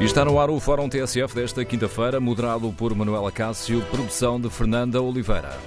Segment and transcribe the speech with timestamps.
[0.00, 4.48] E está no ar o Fórum TSF desta quinta-feira, moderado por Manuela Cássio, produção de
[4.48, 5.58] Fernanda Oliveira.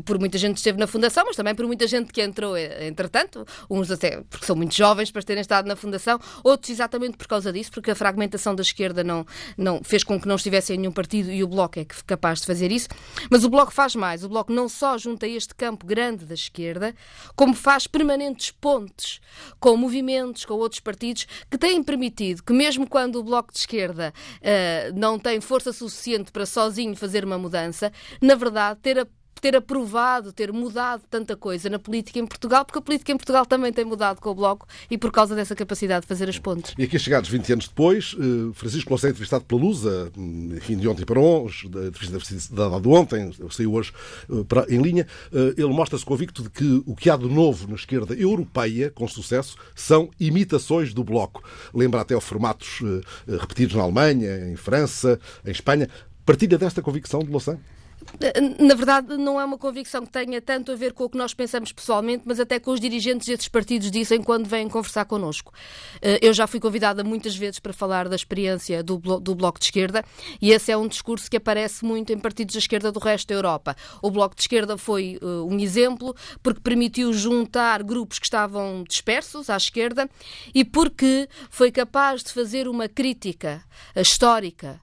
[0.04, 3.90] por muita gente esteve na Fundação, mas também por muita gente que entrou entretanto, uns
[3.90, 7.70] até porque são muito jovens para terem estado na Fundação, outros exatamente por causa disso,
[7.72, 11.30] porque a fragmentação da esquerda não, não fez com que não estivesse em nenhum partido
[11.30, 12.88] e o Bloco é capaz de fazer isso.
[13.30, 14.24] Mas o Bloco faz mais.
[14.24, 16.94] O Bloco não só junta este campo grande da esquerda,
[17.34, 19.20] como faz permanentes pontes
[19.58, 24.12] com movimentos, com outros partidos, que têm permitido que, mesmo quando o Bloco de Esquerda
[24.36, 29.06] uh, não tem força suficiente para sozinho fazer uma mudança, na verdade, ter a
[29.40, 33.46] ter aprovado, ter mudado tanta coisa na política em Portugal, porque a política em Portugal
[33.46, 36.74] também tem mudado com o Bloco e por causa dessa capacidade de fazer as pontes.
[36.78, 40.76] E aqui chegados 20 anos depois, eh, Francisco Louçã é entrevistado pela Lusa, hum, enfim,
[40.76, 42.18] de ontem para hoje, da entrevista
[42.80, 43.92] de ontem, saiu hoje
[44.30, 47.74] eh, em linha, eh, ele mostra-se convicto de que o que há de novo na
[47.74, 51.42] esquerda europeia, com sucesso, são imitações do Bloco.
[51.72, 52.82] Lembra até formatos
[53.26, 55.88] repetidos na Alemanha, em França, em Espanha.
[56.26, 57.58] Partilha desta convicção de Louçã?
[58.58, 61.32] Na verdade, não é uma convicção que tenha tanto a ver com o que nós
[61.32, 65.52] pensamos pessoalmente, mas até com os dirigentes desses partidos dizem quando vêm conversar connosco.
[66.02, 69.66] Eh, eu já fui convidada muitas vezes para falar da experiência do, do Bloco de
[69.66, 70.04] Esquerda
[70.40, 73.34] e esse é um discurso que aparece muito em partidos da esquerda do resto da
[73.34, 73.76] Europa.
[74.02, 79.48] O Bloco de Esquerda foi uh, um exemplo porque permitiu juntar grupos que estavam dispersos
[79.48, 80.08] à esquerda
[80.54, 83.62] e porque foi capaz de fazer uma crítica
[83.96, 84.80] histórica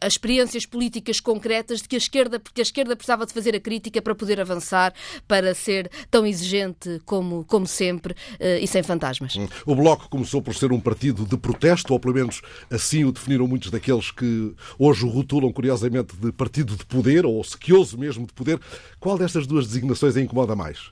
[0.00, 3.60] as experiências políticas concretas de que a esquerda, porque a esquerda precisava de fazer a
[3.60, 4.94] crítica para poder avançar,
[5.26, 9.36] para ser tão exigente como, como sempre uh, e sem fantasmas.
[9.36, 9.48] Hum.
[9.66, 12.40] O Bloco começou por ser um partido de protesto, ou pelo menos
[12.70, 17.42] assim o definiram muitos daqueles que hoje o rotulam curiosamente de partido de poder, ou
[17.42, 18.60] sequioso mesmo de poder.
[19.00, 20.90] Qual destas duas designações a incomoda mais?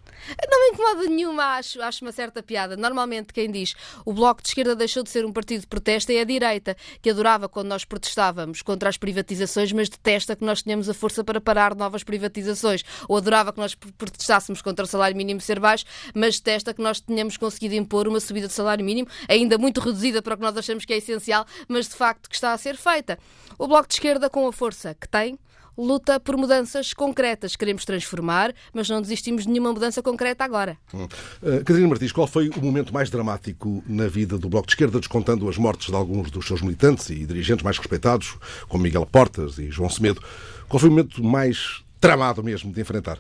[0.51, 2.77] Não me incomoda nenhuma, acho, acho uma certa piada.
[2.77, 3.75] Normalmente quem diz
[4.05, 7.11] o Bloco de Esquerda deixou de ser um partido de protesto é a direita, que
[7.11, 11.41] adorava quando nós protestávamos contra as privatizações, mas detesta que nós tenhamos a força para
[11.41, 12.83] parar novas privatizações.
[13.07, 17.01] Ou adorava que nós protestássemos contra o salário mínimo ser baixo, mas detesta que nós
[17.01, 20.57] tenhamos conseguido impor uma subida de salário mínimo, ainda muito reduzida para o que nós
[20.57, 23.19] achamos que é essencial, mas de facto que está a ser feita.
[23.59, 25.39] O Bloco de Esquerda, com a força que tem,
[25.77, 27.57] luta por mudanças concretas.
[27.57, 30.77] Queremos transformar, mas não desistimos de nenhuma mudança concreta agora.
[30.93, 31.05] Hum.
[31.43, 34.99] Uh, Catarina Martins, qual foi o momento mais dramático na vida do Bloco de Esquerda,
[34.99, 38.37] descontando as mortes de alguns dos seus militantes e dirigentes mais respeitados,
[38.69, 40.23] como Miguel Portas e João Semedo?
[40.69, 43.19] Qual foi o momento mais tramado mesmo de enfrentar?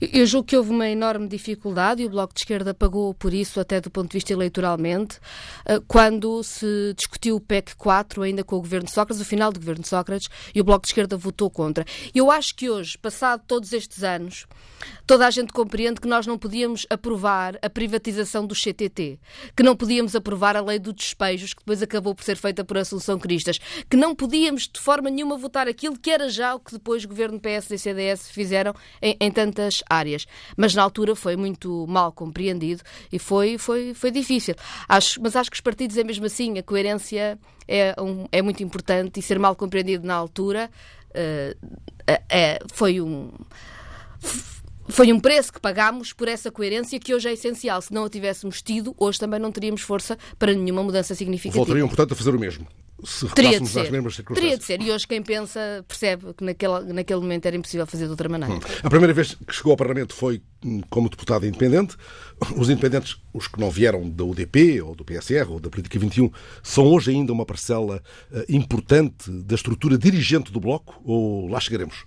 [0.00, 3.60] Eu julgo que houve uma enorme dificuldade e o Bloco de Esquerda pagou por isso,
[3.60, 5.18] até do ponto de vista eleitoralmente,
[5.66, 9.52] eh, quando se discutiu o PEC 4, ainda com o governo de Sócrates, o final
[9.52, 11.84] do governo de Sócrates, e o Bloco de Esquerda votou contra.
[12.14, 14.46] Eu acho que hoje, passado todos estes anos,
[15.06, 19.18] toda a gente compreende que nós não podíamos aprovar a privatização do CTT,
[19.56, 22.78] que não podíamos aprovar a lei dos despejos, que depois acabou por ser feita por
[22.78, 26.72] Assunção Cristas, que não podíamos de forma nenhuma votar aquilo que era já o que
[26.72, 29.30] depois o governo PSD e CDS fizeram em, em
[29.88, 30.26] áreas.
[30.56, 32.82] Mas na altura foi muito mal compreendido
[33.12, 34.54] e foi, foi, foi difícil.
[34.88, 38.62] Acho, mas acho que os partidos é mesmo assim, a coerência é, um, é muito
[38.62, 40.70] importante e ser mal compreendido na altura
[41.10, 41.68] uh,
[42.28, 43.30] é, foi um
[44.88, 47.80] foi um preço que pagámos por essa coerência que hoje é essencial.
[47.82, 51.58] Se não a tivéssemos tido, hoje também não teríamos força para nenhuma mudança significativa.
[51.58, 52.66] Voltariam, portanto, a fazer o mesmo.
[53.04, 53.92] Se Teria de ser.
[53.92, 54.40] mesmas circunstâncias.
[54.40, 54.80] Teria de ser.
[54.82, 58.54] E hoje quem pensa percebe que naquele, naquele momento era impossível fazer de outra maneira.
[58.54, 58.60] Hum.
[58.82, 60.42] A primeira vez que chegou ao Parlamento foi
[60.90, 61.96] como deputado independente.
[62.56, 66.30] Os independentes, os que não vieram da UDP ou do PSR ou da Política 21,
[66.62, 68.02] são hoje ainda uma parcela
[68.32, 72.04] uh, importante da estrutura dirigente do Bloco ou lá chegaremos?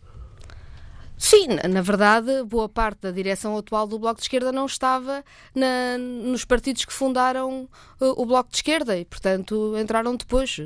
[1.22, 5.24] Sim, na verdade, boa parte da direção atual do Bloco de Esquerda não estava
[5.54, 7.70] na, nos partidos que fundaram
[8.02, 10.58] uh, o Bloco de Esquerda e, portanto, entraram depois.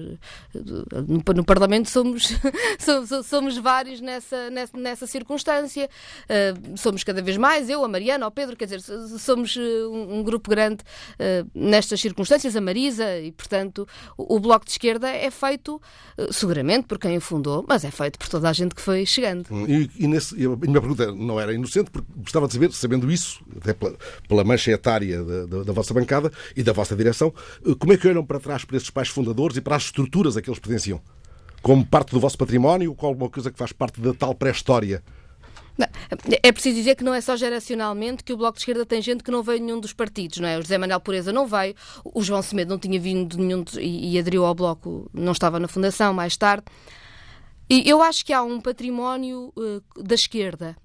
[0.54, 2.34] No, no Parlamento somos,
[2.80, 5.90] somos, somos, vários nessa, nessa, nessa circunstância.
[6.24, 8.80] Uh, somos cada vez mais, eu, a Mariana, o Pedro, quer dizer,
[9.20, 10.86] somos um, um grupo grande
[11.20, 13.86] uh, nestas circunstâncias, a Marisa, e, portanto,
[14.18, 15.82] o, o Bloco de Esquerda é feito,
[16.18, 19.06] uh, seguramente, por quem o fundou, mas é feito por toda a gente que foi
[19.06, 19.50] chegando.
[19.68, 23.42] E, e nesse a minha pergunta não era inocente, porque gostava de saber, sabendo isso,
[23.56, 23.96] até pela,
[24.28, 27.34] pela mancha etária da, da, da, vossa bancada e da vossa direção,
[27.66, 30.38] eh, como é que olham para trás para esses pais fundadores e para as estruturas
[30.38, 31.02] a que eles pertenciam?
[31.62, 35.04] Como parte do vosso património ou como alguma coisa que faz parte da tal pré-história?
[36.42, 39.24] é preciso dizer que não é só geracionalmente que o Bloco de Esquerda tem gente
[39.24, 40.58] que não veio de nenhum dos partidos, não é?
[40.58, 44.14] O José Manuel Pureza não veio, o João Semedo não tinha vindo de nenhum e,
[44.14, 46.66] e aderiu ao Bloco, não estava na Fundação mais tarde.
[47.70, 50.76] E eu acho que há um património uh, da esquerda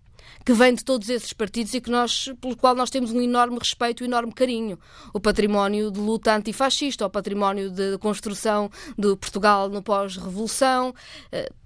[0.45, 3.59] que vem de todos esses partidos e que nós, pelo qual nós temos um enorme
[3.59, 4.79] respeito e um enorme carinho.
[5.13, 10.95] O património de luta antifascista, o património de construção de Portugal no pós-revolução.
[11.33, 11.61] Uh,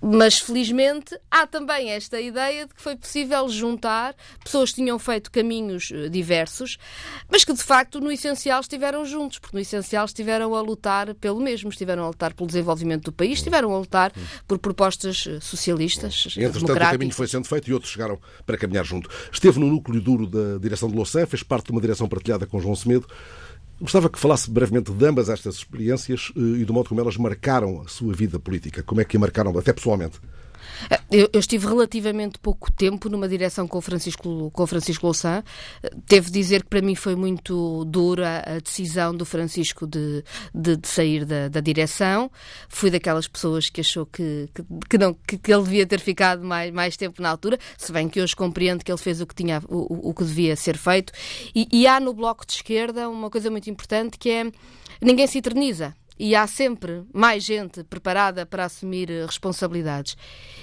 [0.00, 5.30] mas felizmente há também esta ideia de que foi possível juntar pessoas que tinham feito
[5.30, 6.78] caminhos eh, diversos,
[7.30, 11.40] mas que de facto no essencial estiveram juntos, porque no essencial estiveram a lutar pelo
[11.40, 14.12] mesmo, estiveram a lutar pelo desenvolvimento do país, estiveram a lutar
[14.46, 16.36] por propostas socialistas.
[16.36, 19.10] Entretanto, o caminho foi sendo feito e outros chegaram para caminhar junto.
[19.32, 22.60] Esteve no núcleo duro da direção de Louçã, fez parte de uma direção partilhada com
[22.60, 23.06] João Semedo.
[23.80, 27.82] Gostava que falasse brevemente de ambas estas experiências eh, e do modo como elas marcaram
[27.82, 28.82] a sua vida política.
[28.82, 30.18] Como é que a marcaram, até pessoalmente?
[31.10, 35.42] Eu, eu, estive relativamente pouco tempo numa direção com o Francisco, com Francisco Louçã.
[36.06, 40.22] Devo dizer que para mim foi muito dura a decisão do Francisco de,
[40.54, 42.30] de, de sair da, da, direção.
[42.68, 46.44] Fui daquelas pessoas que achou que, que, que não, que, que, ele devia ter ficado
[46.44, 49.34] mais, mais tempo na altura, se bem que hoje compreendo que ele fez o que,
[49.34, 51.12] tinha, o, o que devia ser feito.
[51.54, 54.44] E, e há no Bloco de Esquerda uma coisa muito importante que é
[55.00, 60.16] ninguém se eterniza e há sempre mais gente preparada para assumir responsabilidades.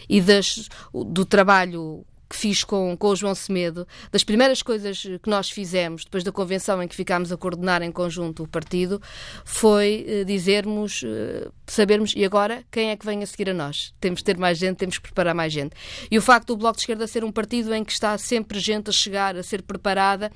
[0.09, 5.29] E das, do trabalho que fiz com, com o João Semedo, das primeiras coisas que
[5.29, 9.01] nós fizemos depois da convenção em que ficámos a coordenar em conjunto o partido,
[9.43, 13.93] foi uh, dizermos, uh, sabermos, e agora quem é que vem a seguir a nós?
[13.99, 15.75] Temos de ter mais gente, temos que preparar mais gente.
[16.09, 18.89] E o facto do Bloco de Esquerda ser um partido em que está sempre gente
[18.89, 20.31] a chegar, a ser preparada,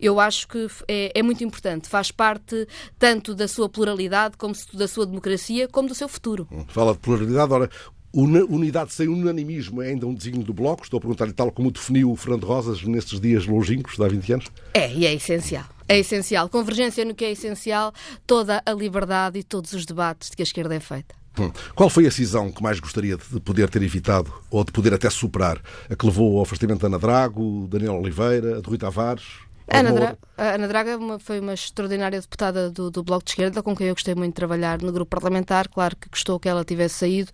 [0.00, 1.88] eu acho que é, é muito importante.
[1.88, 2.66] Faz parte
[2.98, 6.48] tanto da sua pluralidade, como da sua democracia, como do seu futuro.
[6.68, 7.70] Fala de pluralidade, ora,
[8.14, 10.84] Unidade sem unanimismo é ainda um desígnio do Bloco?
[10.84, 14.32] Estou a perguntar-lhe tal como definiu o Fernando Rosas nestes dias longínquos de há 20
[14.34, 14.46] anos?
[14.74, 15.64] É, e é essencial.
[15.88, 16.48] É essencial.
[16.48, 17.92] Convergência no que é essencial,
[18.26, 21.14] toda a liberdade e todos os debates de que a esquerda é feita.
[21.38, 21.50] Hum.
[21.74, 25.08] Qual foi a cisão que mais gostaria de poder ter evitado ou de poder até
[25.08, 25.58] superar?
[25.88, 29.24] A que levou ao afastamento de Ana Drago, Daniel Oliveira, de Rui Tavares?
[29.68, 33.86] Ana, Dra Ana Draga foi uma extraordinária deputada do, do Bloco de Esquerda, com quem
[33.86, 35.68] eu gostei muito de trabalhar no grupo parlamentar.
[35.68, 37.32] Claro que gostou que ela tivesse saído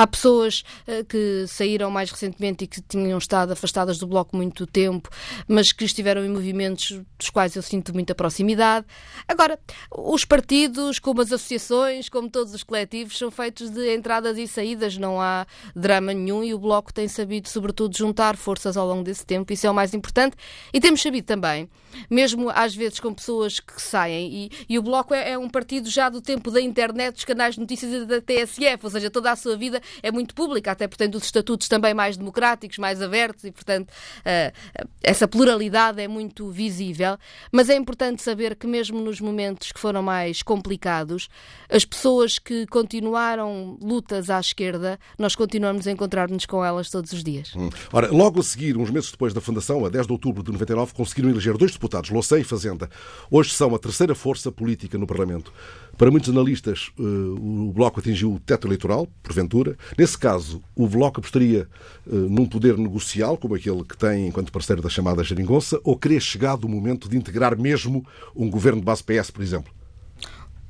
[0.00, 4.66] Há pessoas uh, que saíram mais recentemente e que tinham estado afastadas do Bloco muito
[4.66, 5.10] tempo,
[5.46, 8.86] mas que estiveram em movimentos dos quais eu sinto muita proximidade.
[9.28, 9.58] Agora,
[9.94, 14.96] os partidos, como as associações, como todos os coletivos, são feitos de entradas e saídas,
[14.96, 19.26] não há drama nenhum e o Bloco tem sabido, sobretudo, juntar forças ao longo desse
[19.26, 20.34] tempo, isso é o mais importante.
[20.72, 21.68] E temos sabido também,
[22.08, 25.90] mesmo às vezes com pessoas que saem, e, e o Bloco é, é, um partido
[25.90, 29.30] já do tempo da internet, dos canais de notícias e da TSF, ou seja, toda
[29.30, 33.44] a sua vida é muito pública, até tem os estatutos também mais democráticos, mais abertos,
[33.44, 37.16] e portanto uh, essa pluralidade é muito visível.
[37.50, 41.28] Mas é importante saber que, mesmo nos momentos que foram mais complicados,
[41.68, 47.24] as pessoas que continuaram lutas à esquerda, nós continuamos a encontrar-nos com elas todos os
[47.24, 47.54] dias.
[47.56, 47.70] Hum.
[47.92, 50.92] Ora, logo a seguir, uns meses depois da fundação, a 10 de outubro de 99,
[50.94, 52.88] conseguiram eleger dois deputados, Louçã e Fazenda.
[53.30, 55.52] Hoje são a terceira força política no Parlamento.
[55.96, 59.69] Para muitos analistas, eh, o Bloco atingiu o teto eleitoral, porventura.
[59.96, 61.68] Nesse caso, o Bloco apostaria
[62.06, 66.20] eh, num poder negocial, como aquele que tem enquanto parceiro da chamada Jeringonça, ou queria
[66.20, 69.72] chegado o momento de integrar mesmo um governo de base PS, por exemplo?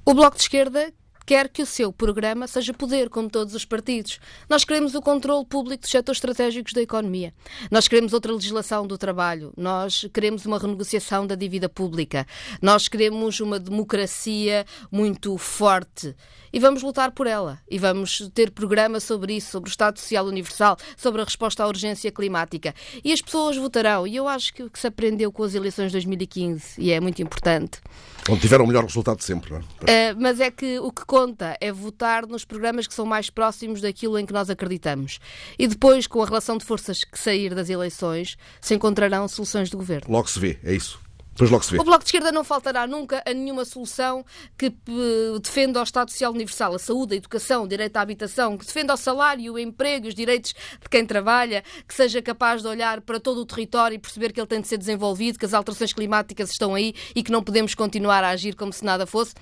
[0.05, 0.93] O Bloco de Esquerda
[1.31, 4.19] quer que o seu programa seja poder, como todos os partidos.
[4.49, 7.33] Nós queremos o controle público dos setores estratégicos da economia.
[7.71, 9.53] Nós queremos outra legislação do trabalho.
[9.57, 12.27] Nós queremos uma renegociação da dívida pública.
[12.61, 16.17] Nós queremos uma democracia muito forte.
[16.53, 17.59] E vamos lutar por ela.
[17.71, 21.67] E vamos ter programas sobre isso, sobre o Estado Social Universal, sobre a resposta à
[21.67, 22.75] urgência climática.
[23.05, 24.07] E as pessoas votarão.
[24.07, 27.01] E eu acho que o que se aprendeu com as eleições de 2015, e é
[27.01, 27.81] muito importante.
[28.29, 30.13] Onde tiveram o melhor resultado de sempre, não é?
[30.13, 33.81] Uh, mas é que o que conta é votar nos programas que são mais próximos
[33.81, 35.19] daquilo em que nós acreditamos.
[35.59, 39.77] E depois, com a relação de forças que sair das eleições, se encontrarão soluções de
[39.77, 40.13] governo.
[40.13, 41.01] Logo se vê, é isso.
[41.39, 41.79] Logo se vê.
[41.79, 44.25] O Bloco de Esquerda não faltará nunca a nenhuma solução
[44.59, 48.59] que uh, defenda o Estado Social Universal, a saúde, a educação, o direito à habitação,
[48.59, 52.69] que defenda o salário, o emprego, os direitos de quem trabalha, que seja capaz de
[52.69, 55.55] olhar para todo o território e perceber que ele tem de ser desenvolvido, que as
[55.55, 59.35] alterações climáticas estão aí e que não podemos continuar a agir como se nada fosse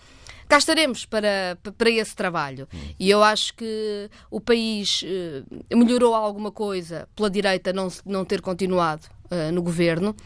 [0.48, 2.66] cá estaremos para, para esse trabalho.
[2.98, 8.40] E eu acho que o país uh, melhorou alguma coisa pela direita não, não ter
[8.40, 10.16] continuado uh, no governo,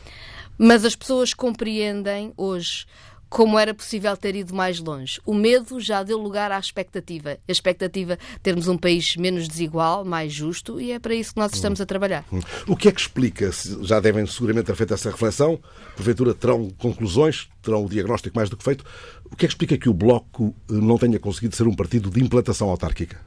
[0.59, 2.87] mas as pessoas compreendem hoje
[3.33, 5.19] como era possível ter ido mais longe.
[5.25, 7.39] O medo já deu lugar à expectativa.
[7.49, 11.55] A expectativa termos um país menos desigual, mais justo, e é para isso que nós
[11.55, 12.27] estamos a trabalhar.
[12.67, 13.51] O que é que explica?
[13.81, 15.59] Já devem seguramente ter feito essa reflexão,
[15.97, 18.85] porventura terão conclusões, terão o diagnóstico mais do que feito.
[19.25, 22.11] O que é que explica que o Bloco eh, não tenha conseguido ser um partido
[22.11, 23.19] de implantação autárquica?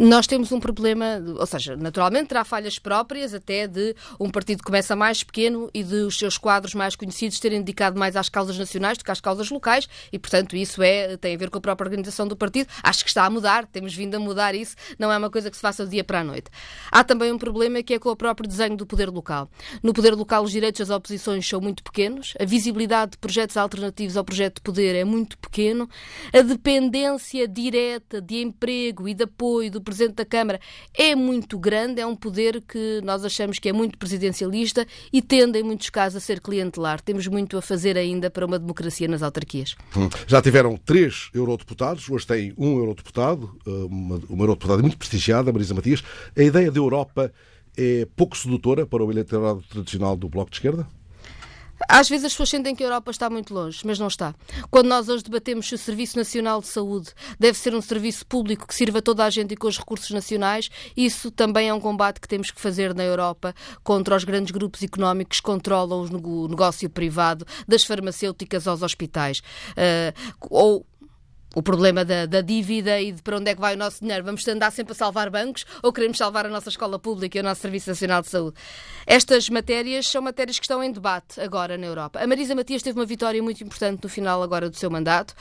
[0.00, 4.64] Nós temos um problema, ou seja, naturalmente terá falhas próprias até de um partido que
[4.64, 8.56] começa mais pequeno e de os seus quadros mais conhecidos terem dedicado mais às causas
[8.56, 11.60] nacionais do que às causas locais e, portanto, isso é, tem a ver com a
[11.60, 12.68] própria organização do partido.
[12.80, 15.56] Acho que está a mudar, temos vindo a mudar isso, não é uma coisa que
[15.56, 16.48] se faça do dia para a noite.
[16.92, 19.50] Há também um problema que é com o próprio desenho do poder local.
[19.82, 24.16] No poder local, os direitos das oposições são muito pequenos, a visibilidade de projetos alternativos
[24.16, 25.90] ao projeto de poder é muito pequeno,
[26.32, 30.60] a dependência direta de emprego e de apoio do Presidente da Câmara
[30.94, 35.58] é muito grande, é um poder que nós achamos que é muito presidencialista e tende,
[35.58, 37.00] em muitos casos, a ser clientelar.
[37.00, 39.76] Temos muito a fazer ainda para uma democracia nas autarquias.
[39.96, 40.08] Hum.
[40.26, 45.74] Já tiveram três eurodeputados, hoje tem um eurodeputado, eh, uma, uma eurodeputada muito prestigiada, Marisa
[45.74, 46.02] Matias.
[46.36, 47.32] A ideia da Europa
[47.76, 50.86] é pouco sedutora para o eleitorado tradicional do Bloco de Esquerda?
[51.86, 54.34] Às vezes as pessoas sentem que a Europa está muito longe, mas não está.
[54.70, 58.66] Quando nós hoje debatemos se o Serviço Nacional de Saúde deve ser um serviço público
[58.66, 62.20] que sirva toda a gente e com os recursos nacionais, isso também é um combate
[62.20, 63.54] que temos que fazer na Europa
[63.84, 69.38] contra os grandes grupos económicos que controlam o negócio privado, das farmacêuticas aos hospitais.
[69.70, 70.86] Uh, ou
[71.58, 74.22] o problema da, da, dívida e de para onde é que vai o nosso dinheiro.
[74.24, 77.44] Vamos andar sempre a salvar bancos ou queremos salvar a nossa escola pública e o
[77.44, 78.56] nosso Serviço Nacional de Saúde?
[79.04, 82.20] Estas matérias são matérias que estão em debate agora na Europa.
[82.22, 85.34] A Marisa Matias teve uma vitória muito importante no final agora do seu mandato,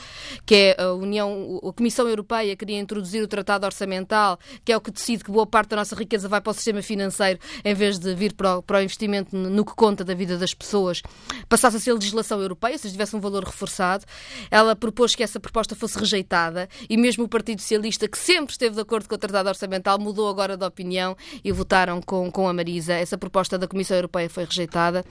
[0.43, 4.81] que é a União, a Comissão Europeia queria introduzir o Tratado Orçamental, que é o
[4.81, 8.00] que decide que boa parte da nossa riqueza vai para o sistema financeiro em vez
[8.00, 11.03] de vir para o, para o investimento no que conta da vida das pessoas.
[11.47, 14.03] Passasse a ser legislação europeia, se tivesse um valor reforçado.
[14.50, 18.75] Ela propôs que essa proposta fosse rejeitada e mesmo o Partido Socialista, que sempre esteve
[18.75, 22.53] de acordo com o Tratado Orçamental, mudou agora de opinião e votaram com, com a
[22.53, 22.93] Marisa.
[22.93, 25.03] Essa proposta da Comissão Europeia foi rejeitada.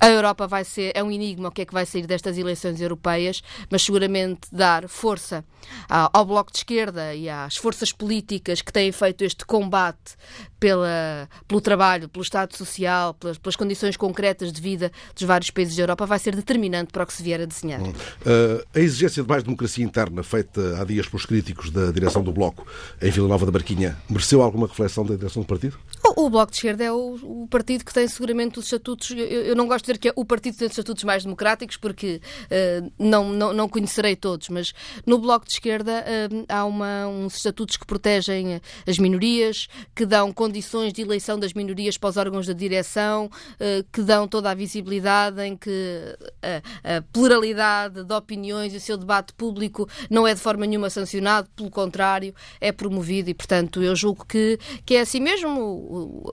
[0.00, 2.80] A Europa vai ser, é um enigma o que é que vai sair destas eleições
[2.80, 5.44] europeias, mas seguramente dar força
[5.88, 10.14] ao Bloco de Esquerda e às forças políticas que têm feito este combate
[10.58, 15.76] pela, pelo trabalho, pelo Estado Social, pelas, pelas, condições concretas de vida dos vários países
[15.76, 17.80] da Europa, vai ser determinante para o que se vier a desenhar.
[17.80, 22.32] Uh, a exigência de mais democracia interna, feita há dias pelos críticos da direção do
[22.32, 22.66] Bloco
[23.00, 25.78] em Vila Nova da Barquinha, mereceu alguma reflexão da direção do partido?
[26.04, 29.10] O, o Bloco de Esquerda é o, o, partido que tem seguramente os estatutos.
[29.10, 31.22] Eu, eu, não gosto de dizer que é o partido que tem os estatutos mais
[31.24, 34.72] democráticos, porque uh, não, não, não conhecerei todos, mas
[35.06, 40.32] no Bloco de Esquerda uh, há uma, uns estatutos que protegem as minorias, que dão
[40.48, 44.54] condições de eleição das minorias para os órgãos da direção, eh, que dão toda a
[44.54, 50.32] visibilidade, em que a, a pluralidade de opiniões e o seu debate público não é
[50.32, 55.02] de forma nenhuma sancionado, pelo contrário, é promovido e, portanto, eu julgo que, que é
[55.02, 56.24] assim mesmo.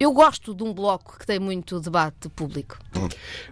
[0.00, 2.76] Eu gosto de um bloco que tem muito debate público.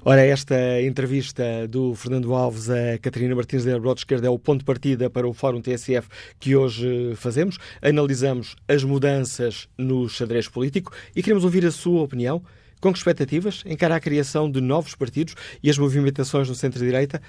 [0.04, 4.60] Ora, esta entrevista do Fernando Alves a Catarina Martins da de Esquerda é o ponto
[4.60, 6.08] de partida para o Fórum TSF
[6.40, 7.58] que hoje fazemos.
[7.80, 12.42] Analisamos as mudanças no xadrez político e queremos ouvir a sua opinião.
[12.80, 17.22] Com que expectativas encara a criação de novos partidos e as movimentações no centro-direita?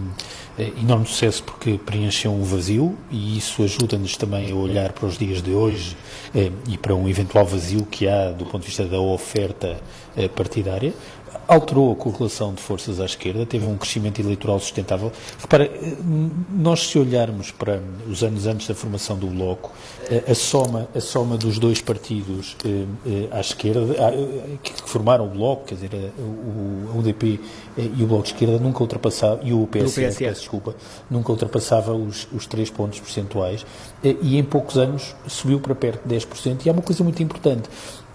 [0.59, 5.19] é, enorme sucesso porque preencheu um vazio e isso ajuda-nos também a olhar para os
[5.19, 5.97] dias de hoje
[6.35, 9.79] eh, e para um eventual vazio que há do ponto de vista da oferta
[10.35, 10.93] partidária
[11.47, 15.13] alterou a correlação de forças à esquerda, teve um crescimento eleitoral sustentável.
[15.39, 15.71] Repara,
[16.51, 19.73] nós se olharmos para os anos antes da formação do Bloco,
[20.29, 23.81] a soma, a soma dos dois partidos eh, eh, à esquerda,
[24.63, 27.41] que formaram o Bloco, quer dizer, o UDP
[27.77, 30.75] eh, e o Bloco de Esquerda nunca ultrapassava, e o PSS, peço desculpa,
[31.11, 33.65] nunca ultrapassava os, os 3 pontos percentuais,
[34.03, 37.69] e em poucos anos subiu para perto de 10%, e há uma coisa muito importante,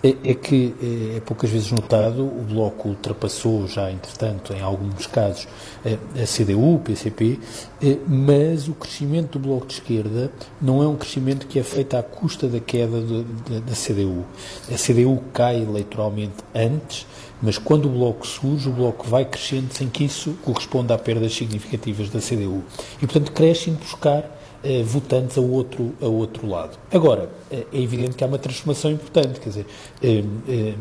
[0.06, 5.08] é, é que é, é poucas vezes notado, o Bloco ultrapassou já, entretanto, em alguns
[5.08, 5.48] casos,
[5.84, 7.40] a CDU, o PCP,
[7.82, 11.98] é, mas o crescimento do Bloco de Esquerda não é um crescimento que é feito
[11.98, 14.24] à custa da queda de, de, da CDU.
[14.72, 17.08] A CDU cai eleitoralmente antes,
[17.42, 21.34] mas quando o Bloco surge, o Bloco vai crescendo sem que isso corresponda a perdas
[21.34, 22.64] significativas da CDU.
[23.02, 24.35] E, portanto, cresce em buscar
[24.66, 26.78] eh, votantes a outro, a outro lado.
[26.92, 29.66] Agora, eh, é evidente que há uma transformação importante, quer dizer,
[30.02, 30.74] eh,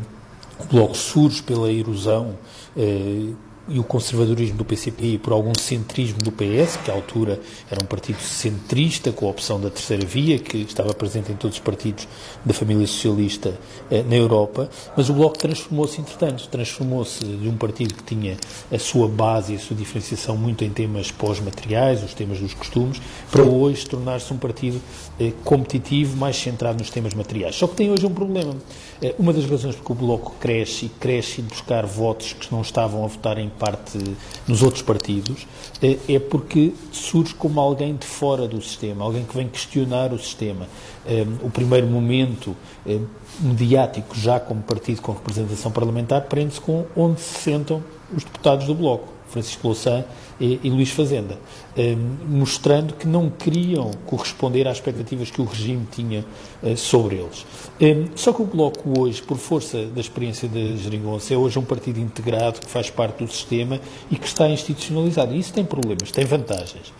[0.59, 2.35] o Bloco surge pela erosão
[3.67, 7.83] e o conservadorismo do PCP e por algum centrismo do PS, que à altura era
[7.83, 11.63] um partido centrista, com a opção da terceira via, que estava presente em todos os
[11.63, 12.07] partidos
[12.43, 13.57] da família socialista
[13.89, 18.37] eh, na Europa, mas o Bloco transformou-se, entretanto, transformou-se de um partido que tinha
[18.71, 23.01] a sua base e a sua diferenciação muito em temas pós-materiais, os temas dos costumes,
[23.31, 24.79] para hoje tornar-se um partido
[25.43, 27.55] competitivo, mais centrado nos temas materiais.
[27.55, 28.55] Só que tem hoje um problema.
[29.01, 32.61] Eh, uma das razões porque o Bloco cresce e cresce em buscar votos que não
[32.61, 33.97] estavam a votar em parte
[34.47, 35.47] nos outros partidos,
[35.81, 40.19] eh, é porque surge como alguém de fora do sistema, alguém que vem questionar o
[40.19, 40.67] sistema.
[41.05, 42.99] Eh, o primeiro momento eh,
[43.39, 47.83] mediático, já como partido com representação parlamentar, prende-se com onde se sentam
[48.15, 49.14] os deputados do Bloco.
[49.27, 50.05] Francisco Louçã
[50.39, 51.37] e, e Luís Fazenda,
[51.77, 51.95] eh,
[52.27, 56.25] mostrando que não queriam corresponder às expectativas que o regime tinha
[56.63, 57.45] eh, sobre eles.
[57.79, 61.63] Eh, só que o Bloco hoje, por força da experiência de Geringonça, é hoje um
[61.63, 65.33] partido integrado que faz parte do sistema e que está institucionalizado.
[65.33, 66.93] E isso tem problemas, tem vantagens.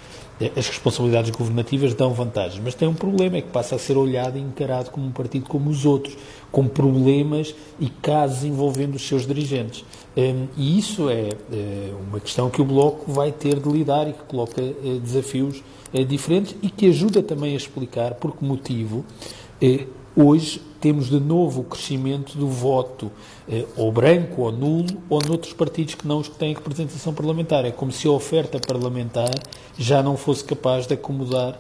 [0.58, 4.38] As responsabilidades governativas dão vantagens, mas tem um problema, é que passa a ser olhado
[4.38, 6.18] e encarado como um partido como os outros,
[6.52, 9.86] com problemas e casos envolvendo os seus dirigentes.
[10.18, 14.14] Um, e isso é, é, uma questão que o Bloco vai ter de lidar e
[14.14, 14.74] que coloca é,
[15.04, 15.62] desafios
[15.94, 19.04] é, diferentes e que ajuda também a explicar por que motivo
[19.62, 23.12] é, hoje temos de novo o crescimento do voto
[23.76, 27.66] ou branco ou nulo ou noutros partidos que não os que têm representação parlamentar.
[27.66, 29.34] É como se a oferta parlamentar
[29.78, 31.60] já não fosse capaz de acomodar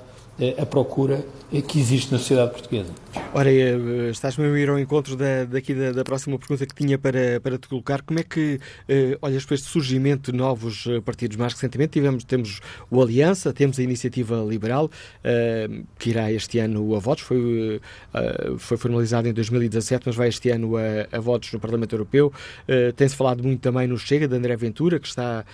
[0.58, 1.24] a procura
[1.62, 2.91] que existe na sociedade portuguesa.
[3.34, 6.76] Ora, eh, estás mesmo a ir ao encontro da, daqui da, da, próxima pergunta que
[6.76, 8.02] tinha para, para te colocar.
[8.02, 8.56] Como é que
[8.89, 11.38] uh, olhas para este surgimento de novos eh, partidos?
[11.38, 16.95] Mais recentemente tivemos, temos o Aliança, temos a Iniciativa Liberal, uh, que irá este ano
[16.95, 21.52] a votos, foi, uh, foi formalizado em 2017, mas vai este ano a, a votos
[21.54, 22.32] no Parlamento Europeu.
[22.95, 25.45] Tem-se falado muito também no Chega, de André Ventura, que está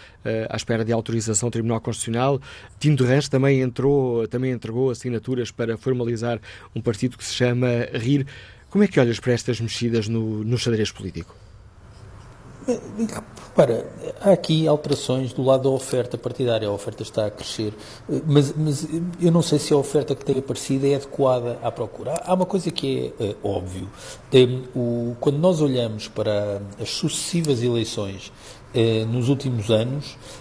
[0.50, 2.40] à espera de autorização do Tribunal Constitucional.
[2.80, 6.40] Tino de também entrou, também entregou assinaturas para formalizar
[6.74, 8.26] um partido que se chama rir.
[8.70, 11.36] Como é que olhas para estas mexidas no, no xadrez político?
[13.56, 13.86] Para,
[14.22, 16.68] há aqui alterações do lado da oferta partidária.
[16.68, 17.74] A oferta está a crescer,
[18.26, 18.88] mas, mas
[19.20, 22.22] eu não sei se a oferta que tem aparecido é adequada à procura.
[22.24, 23.90] Há uma coisa que é, é óbvio.
[24.74, 28.32] O, quando nós olhamos para as sucessivas eleições
[28.74, 30.41] é, nos últimos anos, eh,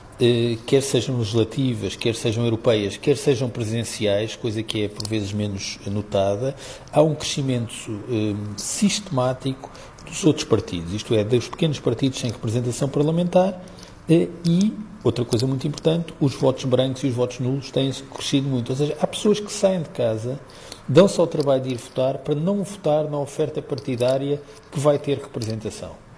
[0.66, 5.78] quer sejam legislativas, quer sejam europeias, quer sejam presidenciais, coisa que é por vezes menos
[5.86, 6.54] notada,
[6.92, 7.74] há um crescimento
[8.10, 9.70] eh, sistemático
[10.04, 13.62] dos outros partidos, isto é, dos pequenos partidos sem representação parlamentar
[14.08, 18.46] eh, e, outra coisa muito importante, os votos brancos e os votos nulos têm crescido
[18.46, 18.70] muito.
[18.70, 20.38] Ou seja, há pessoas que saem de casa,
[20.86, 25.16] dão-se ao trabalho de ir votar para não votar na oferta partidária que vai ter
[25.18, 26.09] representação.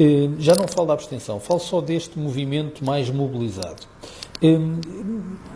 [0.00, 3.82] Eh, já não falo da abstenção, falo só deste movimento mais mobilizado.
[4.42, 4.58] Eh,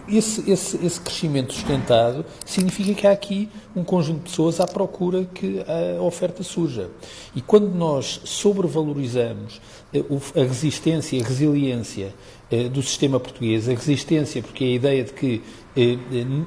[0.07, 5.25] esse, esse, esse, crescimento sustentado significa que há aqui um conjunto de pessoas à procura
[5.25, 6.91] que a oferta surja.
[7.35, 9.63] E quando nós sobrevalorizamos
[9.95, 10.05] eh,
[10.37, 12.15] a resistência e a resiliência
[12.73, 15.43] do sistema português, a resistência porque é a ideia de que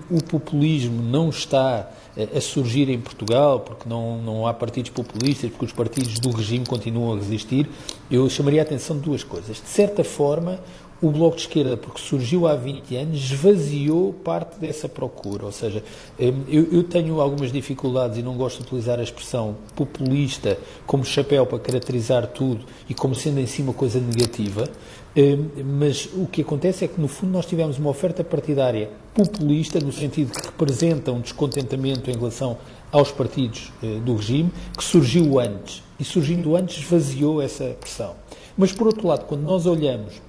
[0.10, 1.92] o populismo não está
[2.36, 6.66] a surgir em Portugal, porque não, não há partidos populistas, porque os partidos do regime
[6.66, 7.70] continuam a resistir,
[8.10, 9.58] eu chamaria a atenção de duas coisas.
[9.58, 10.60] De certa forma,
[11.02, 15.46] o Bloco de Esquerda, porque surgiu há 20 anos, esvaziou parte dessa procura.
[15.46, 15.84] Ou seja,
[16.20, 21.06] hum, eu, eu, tenho algumas dificuldades e não gosto de utilizar a expressão populista como
[21.06, 24.68] chapéu para caracterizar tudo e como sendo em si uma coisa negativa,
[25.16, 25.46] hum,
[25.80, 29.92] mas o que acontece é que, no fundo, nós tivemos uma oferta partidária populista, no
[29.92, 32.58] sentido que representa um descontentamento em relação
[32.92, 35.84] aos partidos eh, do regime, que surgiu antes.
[36.00, 38.16] E surgindo antes, esvaziou essa pressão.
[38.58, 40.22] Mas, por outro lado, quando nós olhamos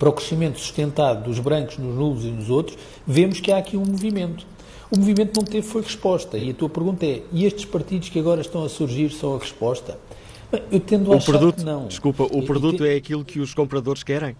[0.00, 3.76] para o crescimento sustentado dos brancos nos nulos e nos outros, vemos que há aqui
[3.76, 4.46] um movimento.
[4.90, 6.38] O movimento não teve foi resposta.
[6.38, 9.38] E a tua pergunta é: e estes partidos que agora estão a surgir são a
[9.38, 9.98] resposta?
[10.72, 11.86] Eu tendo a o achar produto, que não.
[11.86, 14.34] Desculpa, o produto é aquilo que os compradores querem?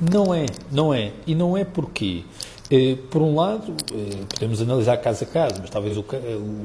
[0.00, 1.12] Não é, não é.
[1.26, 2.51] E não é porque eh,
[3.10, 6.02] por um lado, eh, podemos analisar caso a caso, mas talvez o,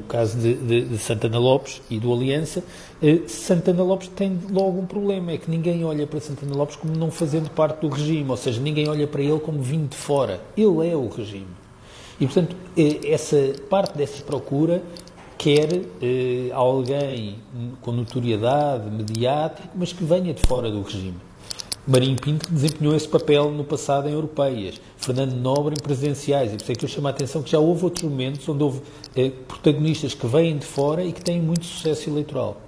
[0.08, 2.64] caso de, de, de, Santana Lopes e do Aliança,
[3.02, 6.96] eh, Santana Lopes tem logo um problema, é que ninguém olha para Santana Lopes como
[6.96, 10.40] não fazendo parte do regime, ou seja, ninguém olha para ele como vindo de fora.
[10.56, 11.46] Ele é o regime.
[12.18, 12.56] E, portanto,
[13.06, 13.36] essa
[13.68, 14.82] parte dessa procura
[15.36, 15.68] quer
[16.52, 17.36] alguém
[17.80, 21.28] com notoriedade mediática, mas que venha de fora do regime.
[21.88, 26.62] Marinho Pinto desempenhou esse papel no passado em europeias, Fernando Nobre em presidenciais, e por
[26.62, 28.82] isso é que eu chamo a atenção que já houve outros momentos onde houve
[29.16, 32.60] eh, protagonistas que vêm de fora e que têm muito sucesso eleitoral.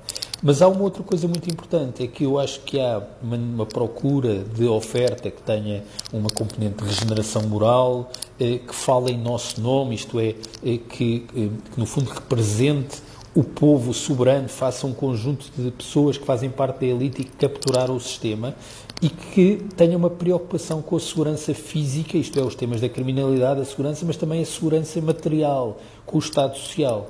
[0.43, 3.67] Mas há uma outra coisa muito importante, é que eu acho que há uma, uma
[3.67, 9.61] procura de oferta que tenha uma componente de regeneração moral, eh, que fale em nosso
[9.61, 13.03] nome, isto é, eh, que, eh, que no fundo represente
[13.35, 17.37] o povo soberano, faça um conjunto de pessoas que fazem parte da elite e que
[17.37, 18.57] capturaram o sistema
[19.03, 23.61] e que tenha uma preocupação com a segurança física, isto é, os temas da criminalidade,
[23.61, 27.09] a segurança, mas também a segurança material, com o Estado Social.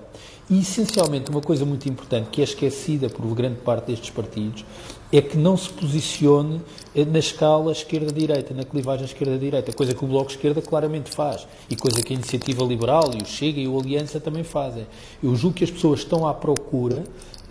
[0.49, 4.65] E, essencialmente, uma coisa muito importante que é esquecida por grande parte destes partidos
[5.13, 6.61] é que não se posicione
[6.95, 11.75] na escala esquerda-direita, na clivagem esquerda-direita, coisa que o Bloco de Esquerda claramente faz e
[11.75, 14.87] coisa que a Iniciativa Liberal e o Chega e o Aliança também fazem.
[15.23, 17.05] Eu julgo que as pessoas estão à procura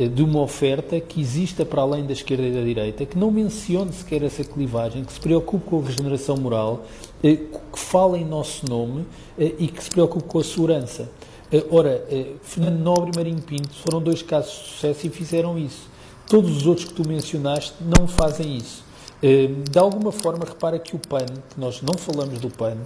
[0.08, 3.92] de uma oferta que exista para além da esquerda e da direita, que não mencione
[3.92, 6.86] sequer essa clivagem, que se preocupe com a regeneração moral,
[7.24, 9.06] eh, que fale em nosso nome
[9.38, 11.10] e que se preocupe com a segurança.
[11.72, 12.06] Ora,
[12.44, 15.90] Fernando Nobre e Marinho Pinto foram dois casos de sucesso e fizeram isso.
[16.28, 18.84] Todos os outros que tu mencionaste não fazem isso.
[19.22, 22.78] Eh, de alguma forma, repara que o PAN, que nós não falamos do PAN,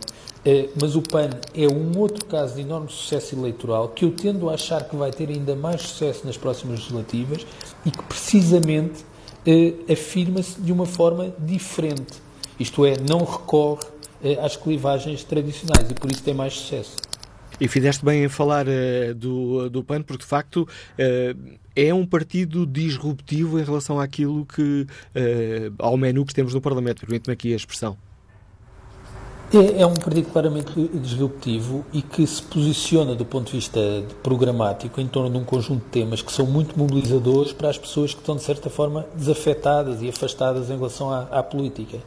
[0.44, 4.50] eh, mas o PAN é um outro caso de enorme sucesso eleitoral que eu tendo
[4.50, 7.46] a achar que vai ter ainda mais sucesso nas próximas legislativas
[7.86, 9.06] e que precisamente
[9.46, 12.22] eh, afirma-se de uma forma diferente.
[12.60, 13.84] Isto é, não recorre
[14.42, 16.96] às clivagens tradicionais e por isso tem mais sucesso.
[17.60, 18.66] E fizeste bem em falar
[19.16, 20.68] do, do PAN, porque de facto
[21.76, 27.02] é um partido disruptivo em relação àquilo que, uh, ao menu que temos no Parlamento,
[27.02, 27.98] permite-me aqui a expressão.
[29.54, 33.80] É, é, um partido claramente disruptivo e que se posiciona do ponto de vista
[34.24, 38.16] programático em torno de um conjunto de temas que são muito mobilizadores para as pessoas
[38.16, 42.00] que estão, de certa forma, desafetadas e afastadas em relação à, à política.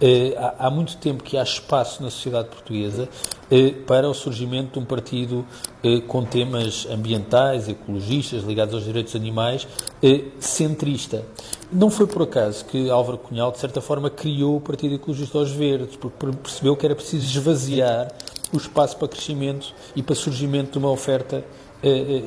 [0.00, 3.06] Eh, há, há, muito tempo que há espaço na sociedade portuguesa
[3.86, 5.44] para o surgimento de um partido
[5.82, 9.66] eh, com temas ambientais, ecologistas, ligados aos direitos animais,
[10.38, 11.24] centrista.
[11.72, 15.50] Não foi por acaso que Álvaro Cunhal, de certa forma, criou o Partido Ecologista aos
[15.50, 18.12] Verdes, porque percebeu que era preciso esvaziar
[18.52, 21.44] o espaço para crescimento e para surgimento de uma oferta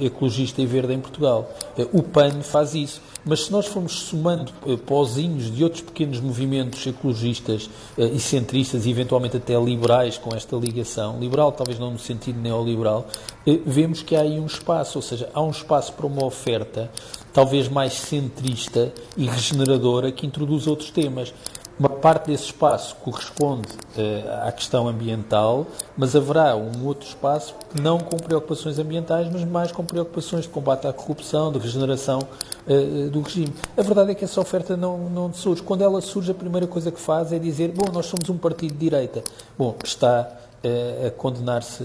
[0.02, 1.52] ecologista e verde em Portugal.
[1.92, 3.02] O PAN faz isso.
[3.28, 8.86] Mas se nós formos somando eh, pozinhos de outros pequenos movimentos ecologistas eh, e centristas
[8.86, 13.06] e eventualmente até liberais com esta ligação, liberal talvez não no sentido neoliberal,
[13.46, 16.90] eh, vemos que há aí um espaço, ou seja, há um espaço para uma oferta
[17.34, 21.34] talvez mais centrista e regeneradora que introduz outros temas.
[21.80, 28.00] Uma parte desse espaço corresponde uh, à questão ambiental, mas haverá um outro espaço não
[28.00, 32.20] com preocupações ambientais, mas mais com preocupações de combate à corrupção, de regeneração
[32.66, 33.54] uh, do regime.
[33.78, 35.62] A verdade é que essa oferta não, não surge.
[35.62, 38.74] Quando ela surge, a primeira coisa que faz é dizer: bom, nós somos um partido
[38.74, 39.24] de direita.
[39.56, 40.28] Bom, está
[40.64, 41.84] uh, a condenar-se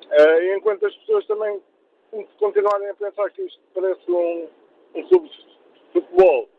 [0.06, 1.62] Uh, e enquanto as pessoas também
[2.39, 4.47] continuarem a pensar que isto parece um,
[4.95, 5.58] um de
[5.93, 6.49] futebol,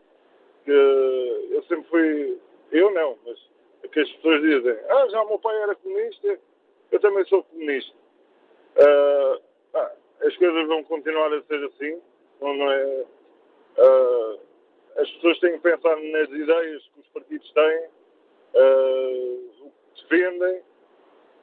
[0.64, 2.38] que eu sempre fui,
[2.70, 3.38] eu não, mas
[3.90, 6.38] que as pessoas dizem, ah, já o meu pai era comunista,
[6.92, 7.96] eu também sou comunista.
[10.24, 12.00] As coisas vão continuar a ser assim.
[12.40, 13.04] Não é,
[13.78, 14.40] uh,
[14.96, 17.86] as pessoas têm que pensar nas ideias que os partidos têm,
[18.54, 20.62] uh, o que defendem,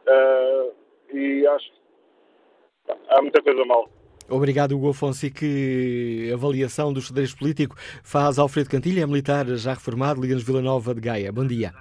[0.08, 0.74] uh,
[1.14, 3.90] e acho que há muita coisa mal.
[4.30, 5.26] Obrigado, Hugo Afonso.
[5.26, 10.62] E que avaliação do xadrez político faz Alfredo Cantilha, é militar já reformado, Liga-nos Vila
[10.62, 11.32] Nova de Gaia.
[11.32, 11.74] Bom dia.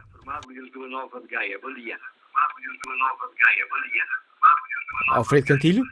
[5.11, 5.83] Alfredo Cantilho?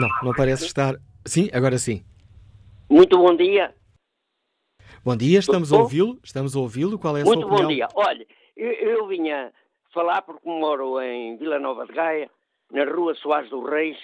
[0.00, 0.94] Não, não parece estar.
[1.26, 2.02] Sim, agora sim.
[2.88, 3.74] Muito bom dia.
[5.04, 6.18] Bom dia, estamos a ouvi-lo.
[6.24, 6.98] Estamos a ouvi-lo.
[6.98, 7.68] Qual é a Muito sua opinião?
[7.68, 7.88] bom dia.
[7.94, 9.52] Olha, eu, eu, vinha
[9.92, 12.30] falar porque moro em Vila Nova de Gaia,
[12.72, 13.98] na rua Soares do Reis,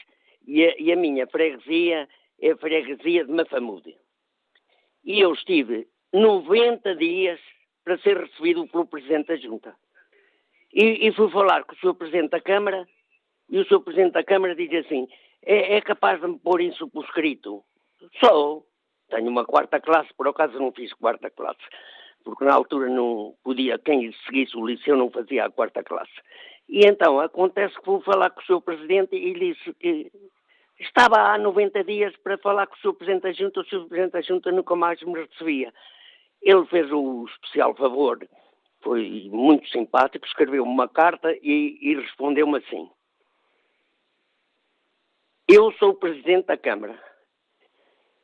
[0.46, 2.06] e a, e a minha freguesia
[2.42, 3.96] é a freguesia de Mafamude.
[5.02, 7.40] E eu estive 90 dias
[7.82, 9.74] para ser recebido pelo Presidente da Junta.
[10.74, 11.94] E, e fui falar com o Sr.
[11.94, 12.86] Presidente da Câmara,
[13.48, 13.80] e o Sr.
[13.80, 15.08] Presidente da Câmara diz assim:
[15.46, 16.60] é, é capaz de me pôr
[16.92, 17.62] por escrito?
[18.20, 18.66] Sou.
[19.08, 21.62] Tenho uma quarta classe, por acaso não fiz quarta classe,
[22.24, 26.10] porque na altura não podia, quem seguisse o liceu não fazia a quarta classe.
[26.68, 28.60] E então acontece que vou falar com o Sr.
[28.62, 30.10] Presidente e disse que
[30.80, 32.94] estava há 90 dias para falar com o Sr.
[32.94, 33.86] Presidente da Junta, o Sr.
[33.86, 35.72] Presidente da Junta nunca mais me recebia.
[36.42, 38.18] Ele fez o especial favor,
[38.82, 42.90] foi muito simpático, escreveu-me uma carta e, e respondeu-me assim.
[45.48, 47.00] Eu sou o Presidente da Câmara.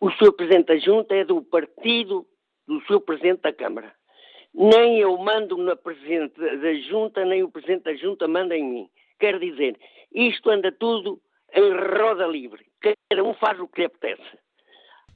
[0.00, 0.32] O Sr.
[0.32, 2.26] Presidente da Junta é do partido
[2.66, 3.00] do Sr.
[3.00, 3.94] Presidente da Câmara.
[4.52, 8.90] nem eu mando na Presidente da Junta, nem o Presidente da Junta manda em mim.
[9.20, 9.78] Quer dizer,
[10.12, 11.20] isto anda tudo
[11.54, 12.66] em roda livre.
[12.80, 14.38] Cada um faz o que lhe apetece.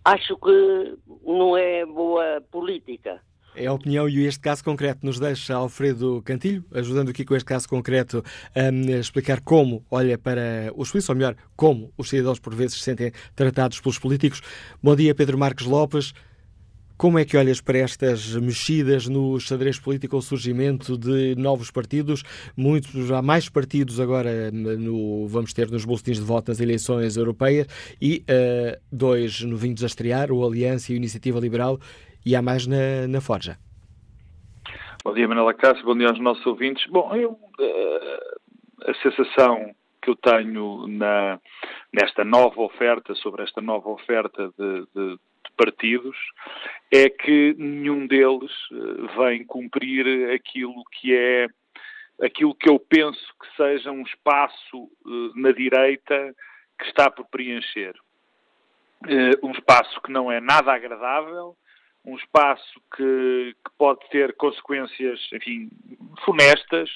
[0.05, 3.21] Acho que não é boa política.
[3.59, 7.47] É a opinião e este caso concreto nos deixa Alfredo Cantilho, ajudando aqui com este
[7.47, 8.23] caso concreto
[8.55, 12.83] a explicar como olha para os suíços, ou melhor, como os cidadãos por vezes se
[12.83, 14.43] sentem tratados pelos políticos.
[14.83, 16.13] Bom dia, Pedro Marques Lopes.
[16.99, 22.23] Como é que olhas para estas mexidas no xadrez político, o surgimento de novos partidos?
[22.57, 27.67] Muitos, há mais partidos agora no, vamos ter nos boletins de voto nas eleições europeias
[28.01, 31.79] e uh, dois novinhos a estrear, o Aliança e a Iniciativa Liberal,
[32.27, 33.57] e há mais na, na Forja.
[35.05, 36.85] Bom dia, Manela Cássio, bom dia aos nossos ouvintes.
[36.91, 41.41] Bom, eu, uh, a sensação que eu tenho na,
[41.93, 45.19] nesta nova oferta, sobre esta nova oferta de, de
[45.57, 46.17] partidos
[46.93, 51.47] é que nenhum deles eh, vem cumprir aquilo que é
[52.23, 56.35] aquilo que eu penso que seja um espaço eh, na direita
[56.79, 57.95] que está por preencher.
[59.09, 61.57] Eh, um espaço que não é nada agradável,
[62.07, 65.69] um espaço que, que pode ter consequências, enfim,
[66.25, 66.89] funestas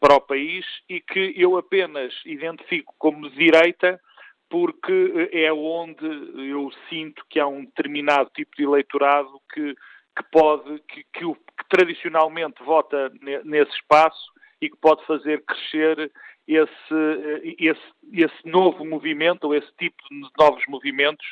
[0.00, 4.00] para o país e que eu apenas identifico como direita
[4.48, 6.06] porque é onde
[6.50, 9.74] eu sinto que há um determinado tipo de eleitorado que,
[10.16, 13.12] que pode, que, que, que tradicionalmente vota
[13.44, 16.10] nesse espaço e que pode fazer crescer
[16.46, 21.26] esse, esse, esse novo movimento, ou esse tipo de novos movimentos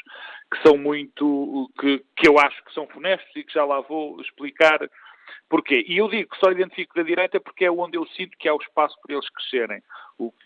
[0.52, 4.20] que são muito, que, que eu acho que são funestos e que já lá vou
[4.20, 4.78] explicar
[5.48, 5.84] Porquê?
[5.86, 8.54] E eu digo que só identifico da direita porque é onde eu sinto que há
[8.54, 9.82] o espaço para eles crescerem.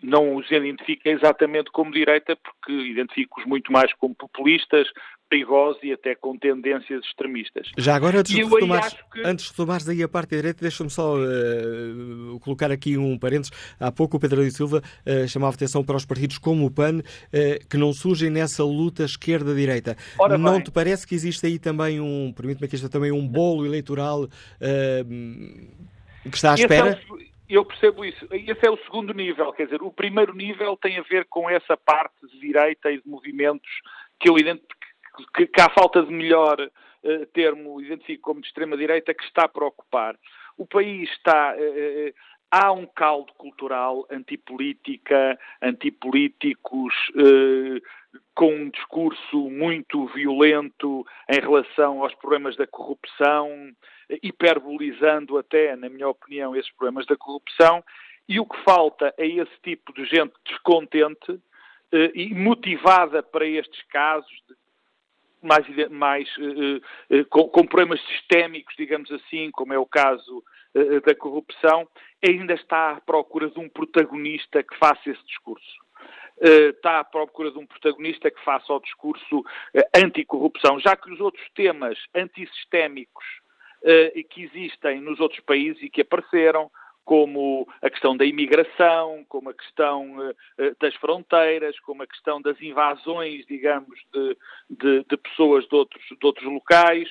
[0.02, 4.88] Não os identifico exatamente como direita, porque identifico-os muito mais como populistas,
[5.30, 7.70] perigosos e até com tendências extremistas.
[7.78, 9.22] Já agora, antes de, retomares, que...
[9.24, 13.52] antes de retomares aí a parte da direita, deixa-me só uh, colocar aqui um parênteses.
[13.78, 16.98] Há pouco o Pedro de Silva uh, chamava atenção para os partidos como o PAN,
[16.98, 19.96] uh, que não surgem nessa luta esquerda-direita.
[20.36, 20.64] Não bem.
[20.64, 24.26] te parece que existe aí também um, permite-me aqui, também um bolo eleitoral
[26.31, 26.90] que está à espera?
[26.90, 28.26] É o, eu percebo isso.
[28.31, 31.76] Esse é o segundo nível, quer dizer, o primeiro nível tem a ver com essa
[31.76, 33.68] parte de direita e de movimentos
[34.20, 34.81] que eu identifico
[35.35, 39.48] que, que há falta de melhor uh, termo, identifico como de extrema-direita, que está a
[39.48, 40.16] preocupar.
[40.57, 41.55] O país está.
[41.57, 42.14] Uh,
[42.50, 46.92] há um caldo cultural antipolítica, antipolíticos,
[48.35, 53.48] com um discurso muito violento em relação aos problemas da corrupção,
[54.23, 57.85] hiperbolizando até, na minha opinião, esses problemas da corrupção.
[58.29, 61.40] E o que falta é esse tipo de gente descontente
[62.14, 64.31] e motivada para estes casos
[65.42, 66.77] mais, mais uh,
[67.16, 70.44] uh, com, com, problemas sistémicos, digamos assim, como é o caso
[71.05, 71.88] da corrupção,
[72.25, 75.66] ainda está à procura de um protagonista que faça esse discurso.
[76.40, 79.44] está à procura de um protagonista que faça o discurso
[79.96, 83.25] anticorrupção, já que os outros temas antissistémicos
[84.31, 86.71] que existem nos outros países e que apareceram,
[87.11, 90.35] como a questão da imigração, como a questão uh,
[90.81, 94.37] das fronteiras, como a questão das invasões, digamos, de,
[94.71, 97.09] de, de pessoas de outros, de outros locais.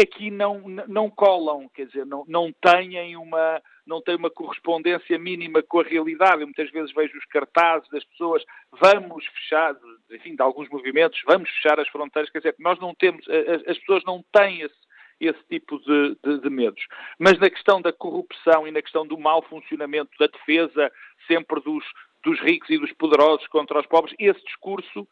[0.00, 5.62] Aqui não, não colam, quer dizer, não, não têm uma não têm uma correspondência mínima
[5.62, 6.40] com a realidade.
[6.40, 8.42] Eu muitas vezes vejo os cartazes das pessoas,
[8.72, 9.76] vamos fechar,
[10.10, 13.26] enfim, de alguns movimentos, vamos fechar as fronteiras, quer dizer, nós não temos,
[13.66, 14.87] as pessoas não têm esse,
[15.20, 16.82] esse tipo de, de, de, medos.
[17.18, 20.90] Mas na questão da corrupção e na questão do mau funcionamento da defesa
[21.26, 21.84] sempre dos,
[22.24, 25.06] dos ricos e dos poderosos contra os pobres, esse discurso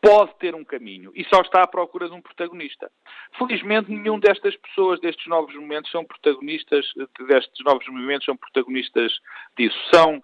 [0.00, 2.90] pode ter um caminho e só está à procura de um protagonista.
[3.36, 6.86] Felizmente, nenhum destas pessoas, destes novos movimentos, são protagonistas,
[7.26, 9.12] destes novos movimentos, são protagonistas
[9.56, 9.76] disso.
[9.92, 10.20] São,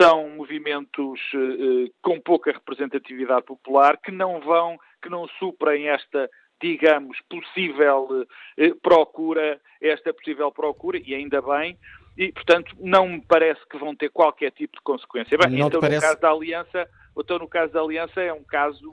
[0.00, 7.18] são movimentos eh, com pouca representatividade popular que não vão, que não suprem esta digamos,
[7.28, 11.78] possível eh, procura, esta possível procura, e ainda bem,
[12.16, 15.36] e, portanto, não me parece que vão ter qualquer tipo de consequência.
[15.36, 15.96] Bem, então, parece...
[15.96, 18.92] no caso da Aliança, então, no caso da Aliança, é um caso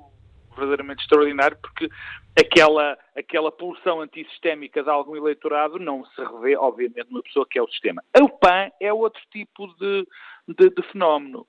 [0.55, 1.89] verdadeiramente extraordinário, porque
[2.37, 7.61] aquela, aquela pulsão antissistémica de algum eleitorado não se revê, obviamente, numa pessoa que é
[7.61, 8.03] o sistema.
[8.19, 10.05] O PAN é outro tipo de,
[10.47, 11.47] de, de fenómeno.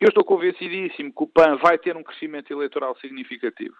[0.00, 3.74] Eu estou convencidíssimo que o PAN vai ter um crescimento eleitoral significativo.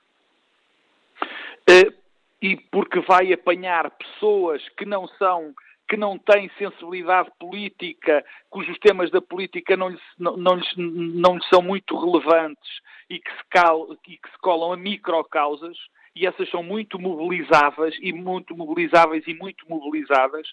[1.69, 1.93] Eh,
[2.41, 5.55] e porque vai apanhar pessoas que não são
[5.89, 11.37] que não têm sensibilidade política, cujos temas da política não lhes, não, não lhes, não
[11.37, 12.69] lhes são muito relevantes
[13.09, 15.79] e que, se cal, e que se colam a microcausas,
[16.19, 20.49] e essas são muito mobilizáveis e muito mobilizáveis e muito mobilizadas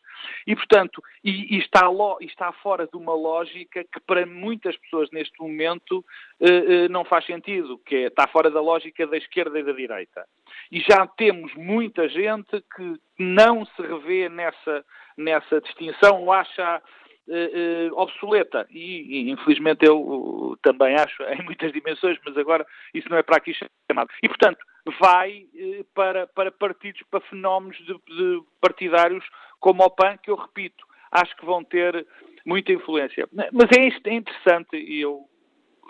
[0.45, 5.09] e, portanto, e, e está, lo, está fora de uma lógica que para muitas pessoas
[5.11, 6.05] neste momento
[6.39, 9.71] uh, uh, não faz sentido, que é, está fora da lógica da esquerda e da
[9.71, 10.25] direita.
[10.71, 14.85] E já temos muita gente que não se revê nessa,
[15.17, 16.81] nessa distinção ou acha
[17.27, 18.67] uh, obsoleta.
[18.69, 23.37] E, e, infelizmente, eu também acho em muitas dimensões, mas agora isso não é para
[23.37, 23.53] aqui
[23.89, 24.09] chamado.
[24.21, 24.59] E, portanto,
[24.99, 29.25] vai uh, para, para partidos, para fenómenos de, de partidários
[29.59, 32.05] como o PAN, que eu repito, acho que vão ter
[32.45, 33.27] muita influência.
[33.33, 35.27] Mas é, é interessante e eu,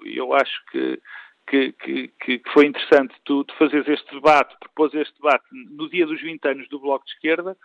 [0.06, 1.02] eu acho que
[1.48, 6.06] que, que, que, foi interessante tu, tu fazeres este debate, propôs este debate no dia
[6.06, 7.56] dos 20 anos do Bloco de Esquerda,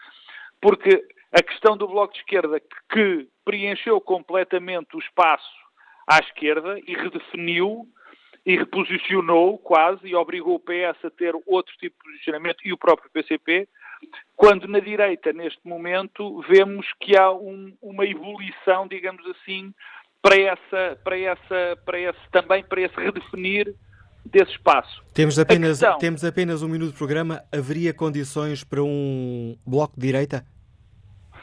[0.60, 1.02] porque
[1.32, 2.60] a questão do Bloco de Esquerda,
[2.92, 5.50] que preencheu completamente o espaço
[6.06, 7.86] à esquerda e redefiniu
[8.44, 12.78] e reposicionou quase e obrigou o PS a ter outro tipo de posicionamento e o
[12.78, 13.68] próprio PCP,
[14.34, 19.74] quando na direita, neste momento, vemos que há um, uma evolução, digamos assim,
[20.22, 23.74] para essa, para essa, para esse, também para esse redefinir
[24.24, 25.02] desse espaço.
[25.14, 25.98] Temos apenas, questão...
[25.98, 27.42] temos apenas um minuto de programa.
[27.52, 30.44] Haveria condições para um bloco de direita?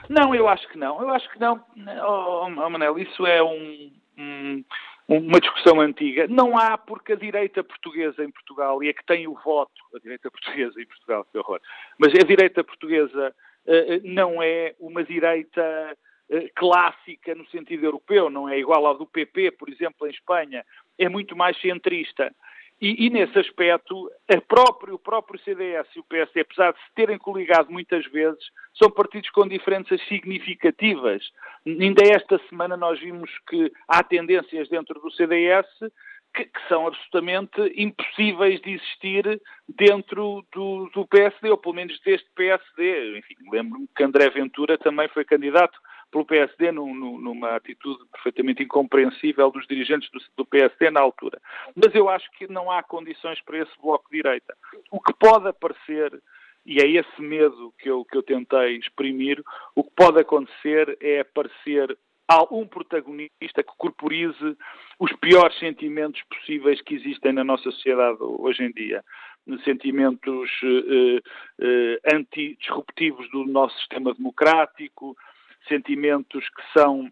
[0.10, 1.02] Não, eu acho que não.
[1.02, 1.64] Eu acho que não.
[2.06, 4.64] Oh, oh, Manel, isso é um, um,
[5.08, 6.28] uma discussão antiga.
[6.28, 10.00] Não há, porque a direita portuguesa em Portugal, e é que tem o voto, a
[10.00, 11.62] direita portuguesa em Portugal, que horror,
[11.98, 13.34] mas a direita portuguesa
[13.66, 15.98] uh, não é uma direita
[16.30, 20.66] uh, clássica no sentido europeu, não é igual ao do PP, por exemplo, em Espanha,
[20.98, 22.34] é muito mais centrista.
[22.80, 27.72] E, e, nesse aspecto, o próprio CDS e o PSD, apesar de se terem coligado
[27.72, 28.44] muitas vezes,
[28.76, 31.24] são partidos com diferenças significativas.
[31.66, 35.68] Ainda esta semana nós vimos que há tendências dentro do CDS
[36.36, 42.30] que, que são absolutamente impossíveis de existir dentro do, do PSD, ou pelo menos deste
[42.36, 43.18] PSD.
[43.18, 45.78] Enfim, lembro-me que André Ventura também foi candidato
[46.12, 51.40] pelo PSD num, numa atitude perfeitamente incompreensível dos dirigentes do, do, PSD na altura.
[51.76, 54.56] Mas eu acho que não há condições para esse bloco de direita.
[54.92, 56.22] O que pode aparecer,
[56.66, 59.44] e é esse medo que eu, que eu tentei exprimir,
[59.76, 61.98] o que pode acontecer é aparecer
[62.52, 64.58] um protagonista que corporize
[65.00, 69.04] os piores sentimentos possíveis que existem na nossa sociedade hoje em dia.
[69.64, 71.22] Sentimentos eh,
[71.62, 75.16] eh, antidisruptivos do nosso sistema democrático,
[75.68, 77.12] sentimentos que são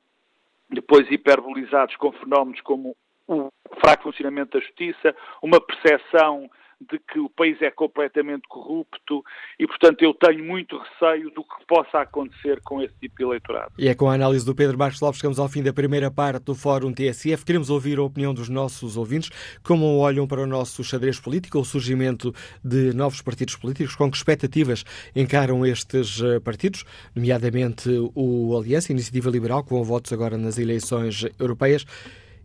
[0.69, 2.95] depois hiperbolizados com fenómenos como
[3.27, 6.49] o fraco funcionamento da justiça, uma percepção
[6.81, 9.23] de que o país é completamente corrupto
[9.59, 13.71] e, portanto, eu tenho muito receio do que possa acontecer com esse tipo de eleitorado.
[13.77, 16.11] E é com a análise do Pedro Marcos Lopes que chegamos ao fim da primeira
[16.11, 17.45] parte do Fórum TSF.
[17.45, 19.29] Queremos ouvir a opinião dos nossos ouvintes,
[19.63, 24.17] como olham para o nosso xadrez político, o surgimento de novos partidos políticos, com que
[24.17, 24.83] expectativas
[25.15, 26.83] encaram estes eh, partidos,
[27.15, 31.85] nomeadamente o Aliança, Iniciativa Liberal, com votos agora nas eleições europeias.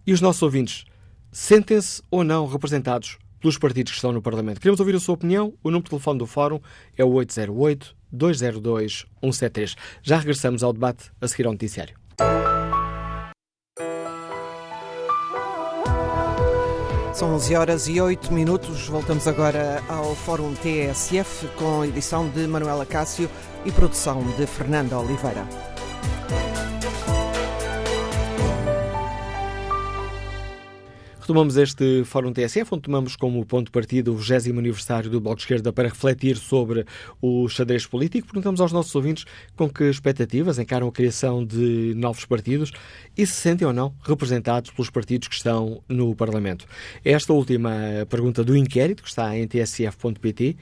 [0.06, 0.84] E os nossos ouvintes
[1.32, 4.60] sentem-se ou não representados pelos partidos que estão no Parlamento.
[4.60, 5.54] Queremos ouvir a sua opinião.
[5.62, 6.60] O número de telefone do Fórum
[6.96, 7.10] é o
[8.12, 9.76] 808-202-173.
[10.02, 11.98] Já regressamos ao debate a seguir ao noticiário.
[17.12, 18.86] São 11 horas e 8 minutos.
[18.88, 23.28] Voltamos agora ao Fórum TSF com edição de Manuela Cássio
[23.66, 25.46] e produção de Fernanda Oliveira.
[31.30, 35.36] Retomamos este Fórum TSF, onde tomamos como ponto de partida o 20 aniversário do Bloco
[35.36, 36.84] de Esquerda para refletir sobre
[37.22, 38.26] o xadrez político.
[38.26, 39.24] Perguntamos aos nossos ouvintes
[39.54, 42.72] com que expectativas encaram a criação de novos partidos
[43.16, 46.66] e se sentem ou não representados pelos partidos que estão no Parlamento.
[47.04, 47.70] Esta última
[48.08, 50.56] pergunta do inquérito, que está em tsf.pt,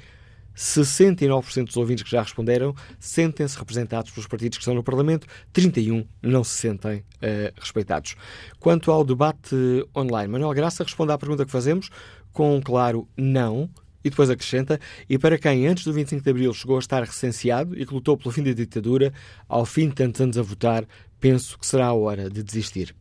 [0.59, 6.06] 69% dos ouvintes que já responderam sentem-se representados pelos partidos que estão no Parlamento, 31%
[6.20, 8.16] não se sentem uh, respeitados.
[8.59, 9.54] Quanto ao debate
[9.96, 11.90] online, Manuel Graça responde à pergunta que fazemos
[12.32, 13.70] com um claro não,
[14.04, 17.78] e depois acrescenta: e para quem antes do 25 de Abril chegou a estar recenseado
[17.78, 19.12] e que lutou pelo fim da ditadura,
[19.48, 20.84] ao fim de tantos anos a votar,
[21.20, 22.94] penso que será a hora de desistir.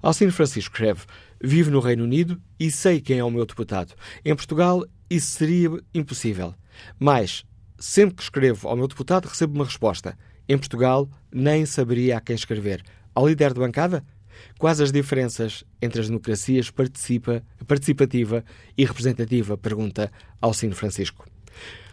[0.00, 1.02] Alcino Francisco escreve:
[1.42, 3.94] Vivo no Reino Unido e sei quem é o meu deputado.
[4.24, 6.54] Em Portugal, isso seria impossível.
[6.98, 7.44] Mas,
[7.78, 10.16] sempre que escrevo ao meu deputado, recebo uma resposta.
[10.48, 12.82] Em Portugal, nem saberia a quem escrever.
[13.14, 14.04] Ao líder de bancada?
[14.58, 18.44] Quais as diferenças entre as democracias participa, participativa
[18.76, 19.56] e representativa?
[19.56, 20.10] Pergunta
[20.40, 21.26] Alcino Francisco.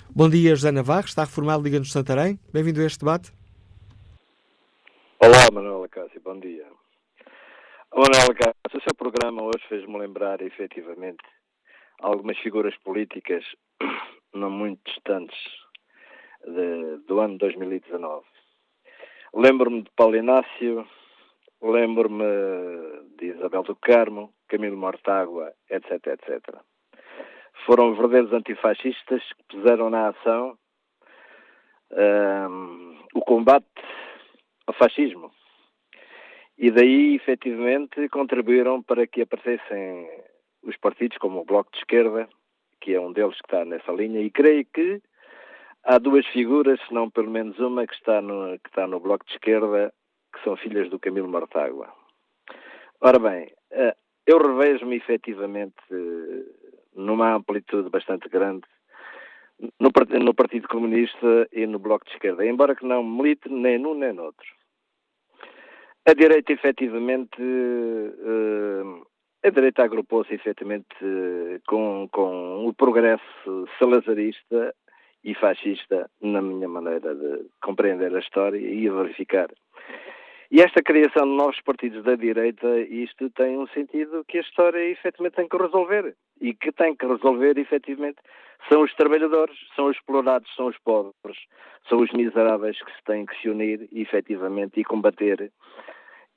[0.09, 2.39] Bom dia, José Navarro, está reformado Liga nos Santarém.
[2.51, 3.31] Bem-vindo a este debate.
[5.19, 6.65] Olá, Manuela Cássio, bom dia.
[7.93, 11.23] Manuela Cássio, o seu programa hoje fez-me lembrar, efetivamente,
[12.01, 13.43] algumas figuras políticas
[14.33, 15.37] não muito distantes
[16.45, 18.25] de, do ano 2019.
[19.33, 20.87] Lembro-me de Paulo Inácio,
[21.61, 22.25] lembro-me
[23.17, 26.55] de Isabel do Carmo, Camilo Mortágua, etc, etc.
[27.65, 30.57] Foram verdadeiros antifascistas que puseram na ação
[31.91, 33.65] um, o combate
[34.65, 35.31] ao fascismo.
[36.57, 40.09] E daí, efetivamente, contribuíram para que aparecessem
[40.63, 42.27] os partidos como o Bloco de Esquerda,
[42.79, 45.01] que é um deles que está nessa linha, e creio que
[45.83, 49.25] há duas figuras, se não pelo menos uma, que está no, que está no Bloco
[49.25, 49.93] de Esquerda,
[50.33, 51.91] que são filhas do Camilo Martágua.
[53.01, 53.95] Ora bem, eh,
[54.27, 56.43] eu revejo-me efetivamente eh,
[56.95, 58.67] numa amplitude bastante grande
[59.79, 59.91] no,
[60.23, 64.13] no Partido Comunista e no Bloco de Esquerda, embora que não milite nem num nem
[64.13, 64.47] no outro.
[66.05, 69.05] A direita, efetivamente, uh,
[69.43, 74.75] a direita agrupou-se, efetivamente, uh, com, com o progresso salazarista
[75.23, 79.49] e fascista, na minha maneira de compreender a história e a verificar.
[80.51, 84.79] E esta criação de novos partidos da direita, isto tem um sentido que a história
[84.89, 86.15] efetivamente tem que resolver.
[86.41, 88.17] E que tem que resolver, efetivamente,
[88.67, 91.37] são os trabalhadores, são os explorados, são os pobres,
[91.87, 95.51] são os miseráveis que se têm que se unir, efetivamente, e combater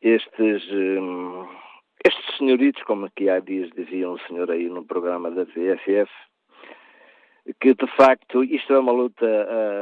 [0.03, 1.49] estes, hum,
[2.05, 6.11] estes senhoritos, como aqui há dias dizia um senhor aí no programa da TSF,
[7.61, 9.27] que de facto isto é uma luta,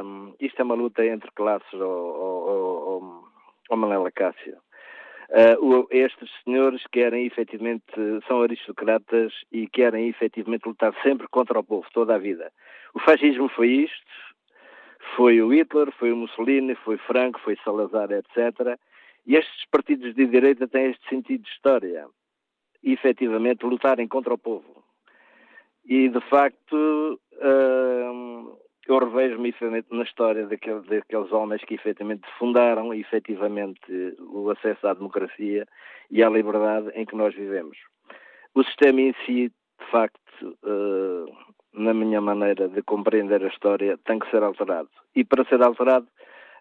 [0.05, 3.01] hum, isto é uma luta entre classes, ou
[3.77, 4.59] Manela Cássio.
[5.31, 7.85] Uh, estes senhores querem efetivamente,
[8.27, 12.51] são aristocratas e querem efetivamente lutar sempre contra o povo, toda a vida.
[12.95, 14.13] O fascismo foi isto,
[15.17, 18.77] foi o Hitler, foi o Mussolini, foi Franco, foi Salazar, etc.
[19.27, 22.07] E estes partidos de direita têm este sentido de história,
[22.83, 24.85] e, efetivamente lutarem contra o povo.
[25.85, 29.55] E de facto, uh, eu revejo-me
[29.91, 33.81] na história daqueles, homens que efetivamente fundaram efetivamente
[34.21, 35.67] o acesso à democracia
[36.11, 37.77] e à liberdade em que nós vivemos.
[38.55, 41.27] O sistema em si, de facto, uh,
[41.73, 44.91] na minha maneira de compreender a história, tem que ser alterado.
[45.15, 46.07] E para ser alterado,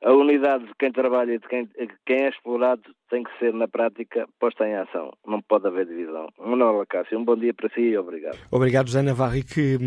[0.04, 1.70] a unidade de quem trabalha e de quem,
[2.06, 5.12] quem é explorado tem que ser, na prática, posta em ação.
[5.28, 6.28] Não pode haver divisão.
[6.40, 8.38] Manuel Acácio, um bom dia para si e obrigado.
[8.52, 9.36] Obrigado, José Navarro.
[9.36, 9.78] E que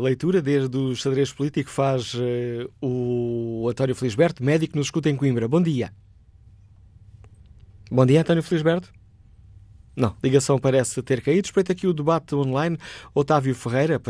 [0.00, 5.48] leitura desde o xadrez político faz uh, o António Felisberto, médico nos escuta em Coimbra.
[5.48, 5.90] Bom dia.
[7.90, 8.99] Bom dia, António Felisberto.
[9.96, 11.46] Não, ligação parece ter caído.
[11.46, 12.78] Espreita aqui o debate online.
[13.14, 14.00] Otávio Ferreira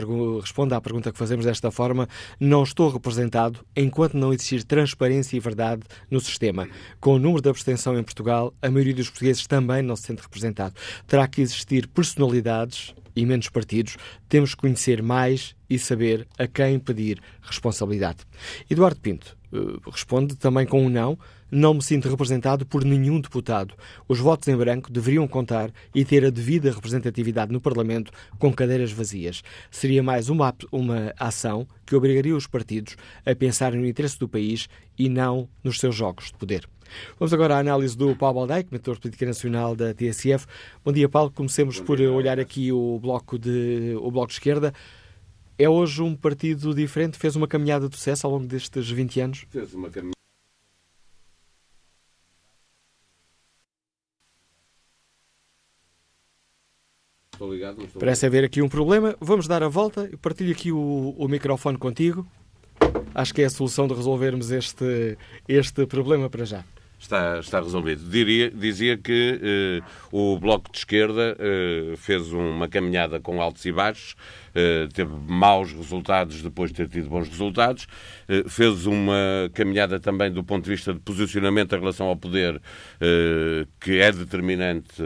[0.41, 2.09] responde à pergunta que fazemos desta forma:
[2.39, 6.69] Não estou representado enquanto não existir transparência e verdade no sistema.
[7.01, 10.23] Com o número de abstenção em Portugal, a maioria dos portugueses também não se sente
[10.23, 10.75] representado.
[11.07, 13.97] Terá que existir personalidades e menos partidos.
[14.29, 18.19] Temos que conhecer mais e saber a quem pedir responsabilidade.
[18.69, 19.57] Eduardo Pinto eh,
[19.91, 21.19] responde também com um não.
[21.51, 23.75] Não me sinto representado por nenhum deputado.
[24.07, 28.93] Os votos em branco deveriam contar e ter a devida representatividade no Parlamento com cadeiras
[28.93, 29.43] vazias.
[29.71, 32.97] Seria mais uma, uma ação que obrigaria os partidos
[33.27, 36.69] a pensar no interesse do país e não nos seus jogos de poder.
[37.19, 40.47] Vamos agora à análise do Paulo Baldeik, mentor de política nacional da TSF.
[40.85, 41.33] Bom dia, Paulo.
[41.33, 44.73] Comecemos por olhar aqui o bloco de, o bloco de esquerda.
[45.59, 47.19] É hoje um partido diferente?
[47.19, 49.47] Fez uma caminhada de sucesso ao longo destes 20 anos?
[49.51, 50.20] Fez uma caminhada
[57.41, 59.17] Estou ligado, estou Parece haver aqui um problema.
[59.19, 60.07] Vamos dar a volta.
[60.13, 62.27] Eu partilho aqui o, o microfone contigo.
[63.15, 65.17] Acho que é a solução de resolvermos este,
[65.49, 66.63] este problema para já
[67.01, 68.09] está, está resolvido.
[68.09, 69.83] Diria, dizia que eh,
[70.13, 74.15] o Bloco de Esquerda eh, fez uma caminhada com altos e baixos,
[74.93, 77.87] teve maus resultados depois de ter tido bons resultados,
[78.29, 82.61] eh, fez uma caminhada também do ponto de vista de posicionamento em relação ao poder
[83.01, 85.03] eh, que é determinante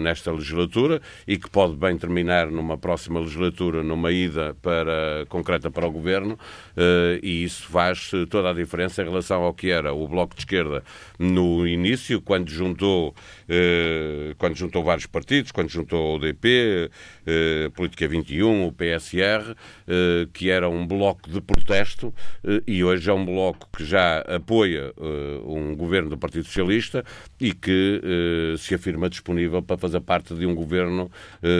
[0.00, 5.86] nesta legislatura e que pode bem terminar numa próxima legislatura, numa ida para, concreta para
[5.86, 6.38] o Governo,
[7.22, 10.82] e isso faz toda a diferença em relação ao que era o Bloco de Esquerda
[11.18, 13.14] no início, quando juntou,
[14.38, 16.90] quando juntou vários partidos, quando juntou o DP,
[17.74, 19.54] Política 21, o PS, PSR,
[19.86, 22.12] eh, que era um bloco de protesto,
[22.44, 27.04] eh, e hoje é um bloco que já apoia eh, um governo do Partido Socialista
[27.40, 28.02] e que
[28.58, 31.10] se afirma disponível para fazer parte de um governo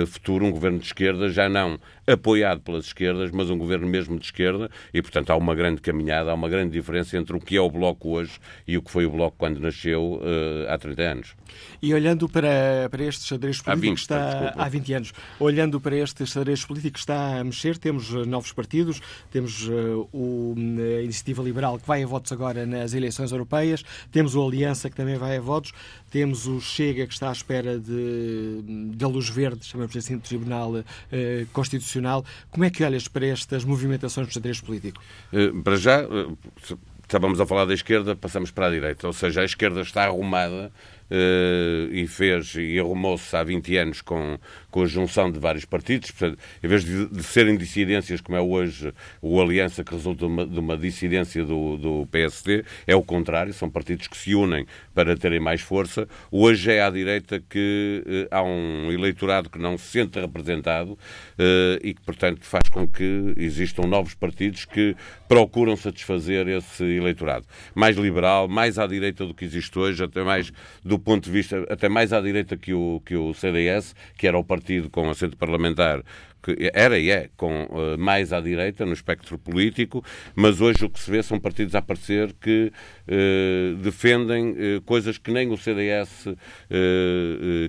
[0.06, 4.26] futuro, um governo de esquerda, já não apoiado pelas esquerdas, mas um governo mesmo de
[4.26, 7.60] esquerda, e portanto há uma grande caminhada, há uma grande diferença entre o que é
[7.60, 11.34] o Bloco hoje e o que foi o Bloco quando nasceu uh, há 30 anos.
[11.82, 14.62] E olhando para, para este xadrez político há 20, está desculpa.
[14.62, 19.00] há 20 anos, olhando para este xadrez político que está a mexer, temos novos partidos,
[19.30, 20.54] temos uh, o,
[20.98, 24.96] a Iniciativa Liberal que vai a votos agora nas eleições europeias, temos o Aliança que
[24.96, 25.72] também vai a votos,
[26.10, 28.62] temos o Chega que está à espera de,
[28.94, 30.84] da luz verde, chamamos assim, do Tribunal uh,
[31.52, 31.95] Constitucional.
[32.50, 35.02] Como é que olhas para estas movimentações do xadrez político?
[35.32, 36.38] Uh, para já, uh,
[37.02, 39.06] estávamos a falar da esquerda, passamos para a direita.
[39.06, 40.72] Ou seja, a esquerda está arrumada
[41.08, 44.40] Uh, e fez e arrumou-se há 20 anos com,
[44.76, 46.10] com a junção de vários partidos.
[46.10, 50.24] Portanto, em vez de, de serem dissidências, como é hoje o Aliança, que resulta de
[50.26, 54.66] uma, de uma dissidência do, do, PSD, é o contrário, são partidos que se unem
[54.94, 56.06] para terem mais força.
[56.30, 60.98] Hoje é à direita que uh, há um eleitorado que não se sente representado uh,
[61.82, 64.94] e que, portanto, faz com que existam novos partidos que
[65.26, 67.46] procuram satisfazer esse eleitorado.
[67.74, 70.52] Mais liberal, mais à direita do que existe hoje, até mais
[70.84, 74.36] do ponto de vista até mais à direita que o, que o CDS, que era
[74.36, 76.02] o partido com assento parlamentar
[76.46, 80.90] que era e é com uh, mais à direita no espectro político, mas hoje o
[80.90, 82.70] que se vê são partidos a aparecer que
[83.08, 86.26] uh, defendem uh, coisas que nem o CDS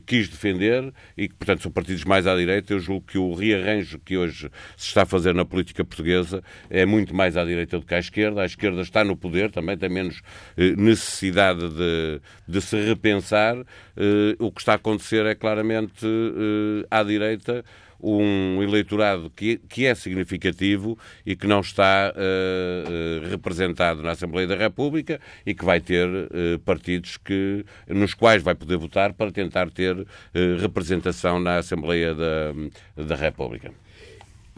[0.05, 2.73] quis defender e que, portanto, são partidos mais à direita.
[2.73, 6.85] Eu julgo que o rearranjo que hoje se está a fazer na política portuguesa é
[6.85, 8.41] muito mais à direita do que à esquerda.
[8.41, 10.21] A esquerda está no poder, também tem menos
[10.57, 13.57] necessidade de, de se repensar.
[14.39, 16.05] o que está a acontecer é claramente
[16.89, 17.63] à direita
[18.01, 24.55] um eleitorado que, que é significativo e que não está uh, representado na Assembleia da
[24.55, 29.69] República e que vai ter uh, partidos que, nos quais vai poder votar para tentar
[29.71, 30.05] ter uh,
[30.59, 33.71] representação na Assembleia da, da República.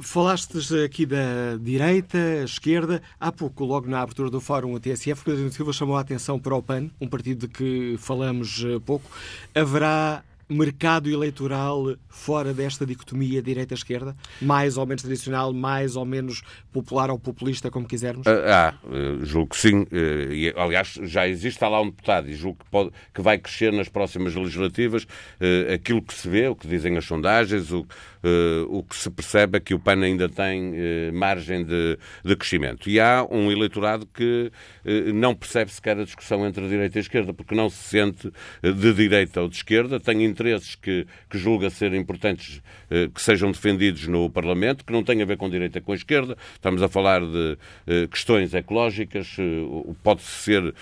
[0.01, 3.01] Falaste aqui da direita, esquerda.
[3.19, 6.55] Há pouco, logo na abertura do fórum, o TSF, Pedro Silva chamou a atenção para
[6.55, 9.11] o PAN, um partido de que falamos pouco.
[9.53, 14.15] Haverá mercado eleitoral fora desta dicotomia direita-esquerda?
[14.41, 16.41] Mais ou menos tradicional, mais ou menos
[16.71, 18.25] popular ou populista, como quisermos?
[18.27, 18.89] Ah, ah
[19.21, 19.85] julgo que sim.
[19.91, 23.89] Eh, aliás, já existe lá um deputado e julgo que, pode, que vai crescer nas
[23.89, 25.05] próximas legislativas
[25.39, 27.85] eh, aquilo que se vê, o que dizem as sondagens, o,
[28.69, 32.89] o que se percebe é que o PAN ainda tem uh, margem de, de, crescimento.
[32.89, 34.51] E há um eleitorado que
[34.85, 37.77] uh, não percebe sequer a discussão entre a direita e a esquerda, porque não se
[37.77, 42.61] sente de direita ou de esquerda, tem interesses que, que julga ser importantes
[43.13, 46.35] que sejam defendidos no Parlamento, que não têm a ver com direita com a esquerda.
[46.53, 47.57] Estamos a falar de
[48.07, 49.37] questões ecológicas,
[50.01, 50.73] pode ser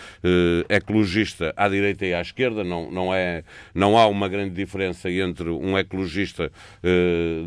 [0.69, 5.49] ecologista à direita e à esquerda, não, não, é, não há uma grande diferença entre
[5.49, 6.51] um ecologista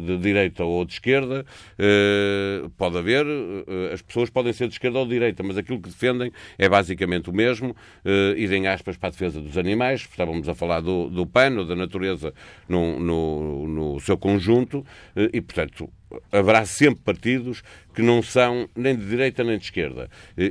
[0.07, 1.45] de direita ou de esquerda,
[1.79, 5.81] eh, pode haver, eh, as pessoas podem ser de esquerda ou de direita, mas aquilo
[5.81, 7.75] que defendem é basicamente o mesmo,
[8.05, 11.75] eh, irem aspas para a defesa dos animais, estávamos a falar do, do pano, da
[11.75, 12.33] natureza
[12.69, 14.85] no, no, no seu conjunto,
[15.33, 15.91] e, portanto,
[16.33, 17.63] haverá sempre partidos
[17.95, 20.09] que não são nem de direita nem de esquerda.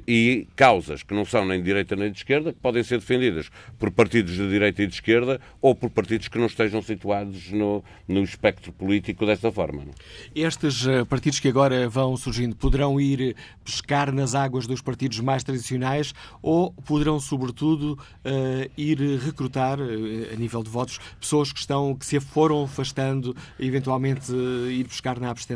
[0.07, 3.49] E causas que não são nem de direita nem de esquerda, que podem ser defendidas
[3.77, 7.83] por partidos de direita e de esquerda ou por partidos que não estejam situados no,
[8.07, 9.83] no espectro político desta forma.
[10.35, 15.43] Estes eh, partidos que agora vão surgindo poderão ir pescar nas águas dos partidos mais
[15.43, 21.95] tradicionais ou poderão, sobretudo, uh, ir recrutar, uh, a nível de votos, pessoas que, estão,
[21.95, 25.48] que se foram afastando, eventualmente ir buscar na abstenção?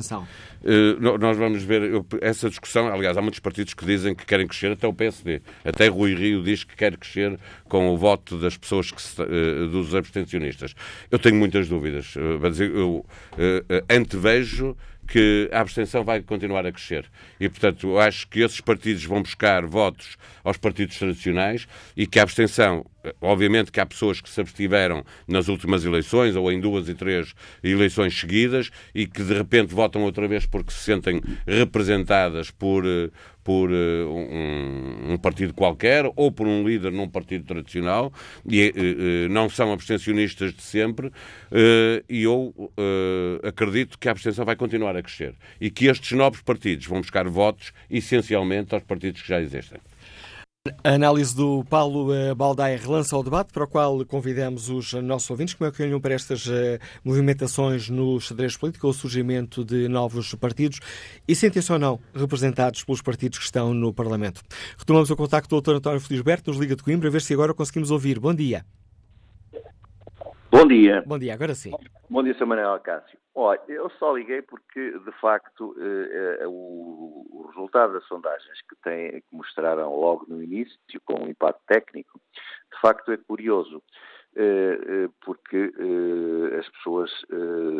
[1.19, 2.87] Nós vamos ver ver essa discussão.
[2.87, 5.41] Aliás, há muitos partidos que dizem que querem crescer, até o PSD.
[5.63, 9.67] Até Rui Rio diz que quer crescer com o voto das pessoas, que se, uh,
[9.69, 10.75] dos abstencionistas.
[11.09, 12.15] Eu tenho muitas dúvidas.
[12.15, 14.75] Uh, eu uh, antevejo
[15.07, 17.05] que a abstenção vai continuar a crescer.
[17.39, 22.23] E, portanto, acho que esses partidos vão buscar votos aos partidos tradicionais e que a
[22.23, 22.85] abstenção,
[23.21, 27.33] obviamente que há pessoas que se abstiveram nas últimas eleições ou em duas e três
[27.63, 32.83] eleições seguidas e que de repente votam outra vez porque se sentem representadas por,
[33.43, 38.11] por uh, um, um, partido qualquer ou por um líder num partido tradicional
[38.49, 41.11] e uh, não são abstencionistas de sempre
[42.09, 42.53] e eu
[43.43, 47.27] acredito que a abstenção vai continuar a crescer e que estes novos partidos vão buscar
[47.27, 49.79] votos essencialmente aos partidos que já existem.
[50.85, 55.29] A análise do Paulo eh, Baldaia relança o debate para o qual convidamos os nossos
[55.29, 55.53] ouvintes.
[55.55, 60.33] Como é que olham para estas eh, movimentações no xadrez político, o surgimento de novos
[60.35, 60.79] partidos
[61.27, 64.41] e sentem-se ou não representados pelos partidos que estão no Parlamento?
[64.77, 65.79] Retomamos o contacto do Dr.
[65.79, 68.17] António Felisberto, nos Liga de Coimbra, a ver se agora conseguimos ouvir.
[68.17, 68.65] Bom dia.
[70.49, 71.03] Bom dia.
[71.05, 71.71] Bom dia, agora sim.
[72.09, 72.45] Bom dia, Sr.
[72.45, 73.22] Manuel Acácio.
[73.35, 78.75] Olha, eu só liguei porque, de facto, eh, eh, o, o, resultado das sondagens que,
[78.83, 82.21] tem, que mostraram logo no início, com um impacto técnico,
[82.71, 83.81] de facto é curioso.
[84.35, 87.11] Eh, eh, porque eh, as pessoas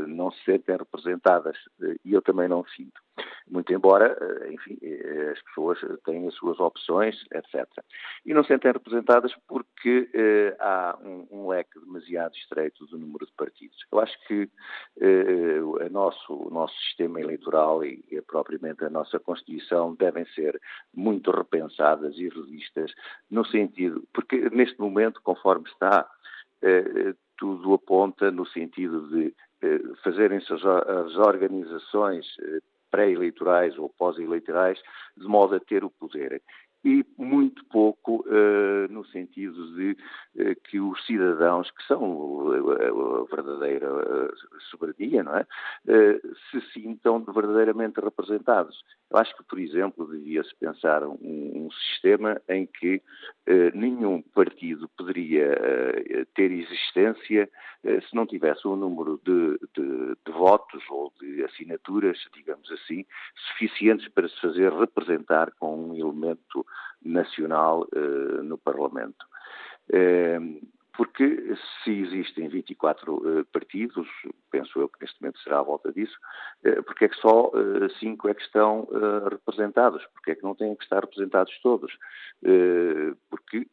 [0.07, 1.57] não se sentem representadas
[2.05, 3.01] e eu também não sinto.
[3.49, 4.17] Muito embora,
[4.51, 4.77] enfim,
[5.31, 7.67] as pessoas têm as suas opções, etc.
[8.25, 10.09] E não se sentem representadas porque
[10.59, 13.77] há um, leque demasiado estreito do número de partidos.
[13.91, 14.49] Eu acho que
[15.85, 20.59] a nosso, o nosso sistema eleitoral e, e propriamente a nossa Constituição devem ser
[20.93, 22.91] muito repensadas e revistas
[23.29, 26.09] no sentido, porque neste momento, conforme está,
[27.37, 32.59] tudo aponta no sentido de eh, fazerem-se as organizações eh,
[32.91, 34.79] pré-eleitorais ou pós-eleitorais
[35.17, 36.41] de modo a ter o poder
[36.83, 39.91] e muito pouco uh, no sentido de
[40.35, 43.87] uh, que os cidadãos, que são a, verdadeira
[44.69, 45.47] soberania, não é?
[45.87, 48.83] Uh, se sintam verdadeiramente representados.
[49.13, 52.99] Eu acho que, por exemplo, devia-se pensar um, um, sistema em que
[53.75, 55.55] nenhum partido poderia
[56.33, 57.47] ter existência
[57.83, 63.05] se não tivesse um número de, de, de votos ou de assinaturas, digamos assim,
[63.51, 66.65] suficientes para se fazer representar com um elemento
[67.05, 67.87] nacional
[68.43, 69.25] no Parlamento.
[70.93, 74.07] Uh, porque se existem 24 uh, partidos,
[74.51, 76.17] penso eu que neste momento será à volta disso,
[76.85, 77.51] porque é que só
[77.99, 78.87] cinco é que estão
[79.29, 80.05] representados?
[80.13, 81.91] Porque é que não têm que estar representados todos?
[83.29, 83.67] porque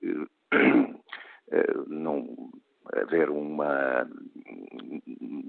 [1.87, 2.51] não
[2.95, 4.09] haver uma,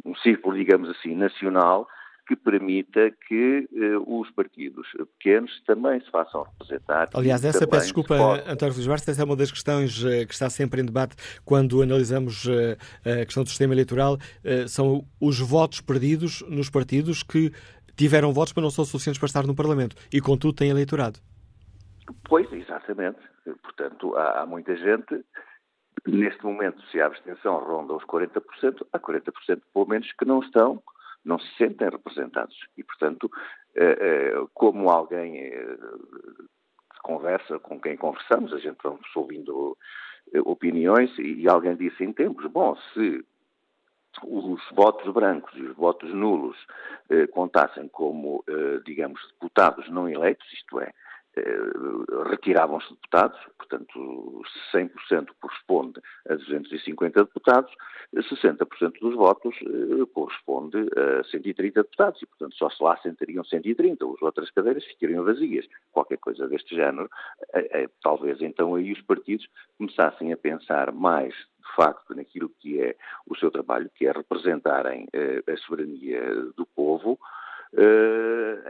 [0.05, 1.87] um círculo, digamos assim, nacional
[2.27, 4.87] que permita que uh, os partidos
[5.19, 7.09] pequenos também se façam representar.
[7.13, 8.15] Aliás, essa, peço desculpa,
[8.47, 11.81] António Feliz Bastos, essa é uma das questões uh, que está sempre em debate quando
[11.81, 14.17] analisamos uh, a questão do sistema eleitoral,
[14.67, 17.51] são os votos perdidos nos partidos que
[17.95, 21.19] tiveram votos, mas não são suficientes para estar no Parlamento e, contudo, têm eleitorado.
[22.27, 23.19] Pois, exatamente.
[23.63, 25.23] Portanto, há, há muita gente
[26.07, 28.41] Neste momento, se a abstenção ronda os 40%,
[28.91, 30.81] há 40% pelo menos que não estão
[31.23, 32.55] não se sentem representados.
[32.77, 33.29] E, portanto,
[33.75, 35.77] eh, eh, como alguém eh,
[37.03, 39.77] conversa com quem conversamos, a gente vamos ouvindo
[40.45, 43.25] opiniões e alguém disse em tempos, bom, se
[44.23, 46.55] os votos brancos e os votos nulos
[47.31, 48.43] contassem como,
[48.85, 50.93] digamos, deputados não eleitos, isto é,
[52.29, 54.41] retiravam-se deputados, portanto
[54.73, 57.71] 100% corresponde a 250 deputados,
[58.13, 60.77] 60% dos votos eh, corresponde
[61.19, 65.65] a 130 deputados e, portanto, só se lá sentariam 130, as outras cadeiras ficariam vazias,
[65.91, 67.09] qualquer coisa deste género.
[67.53, 72.95] Eh, talvez então aí os partidos começassem a pensar mais de facto naquilo que é
[73.25, 75.07] o seu trabalho, que é representarem
[75.47, 76.21] a soberania
[76.57, 77.17] do povo,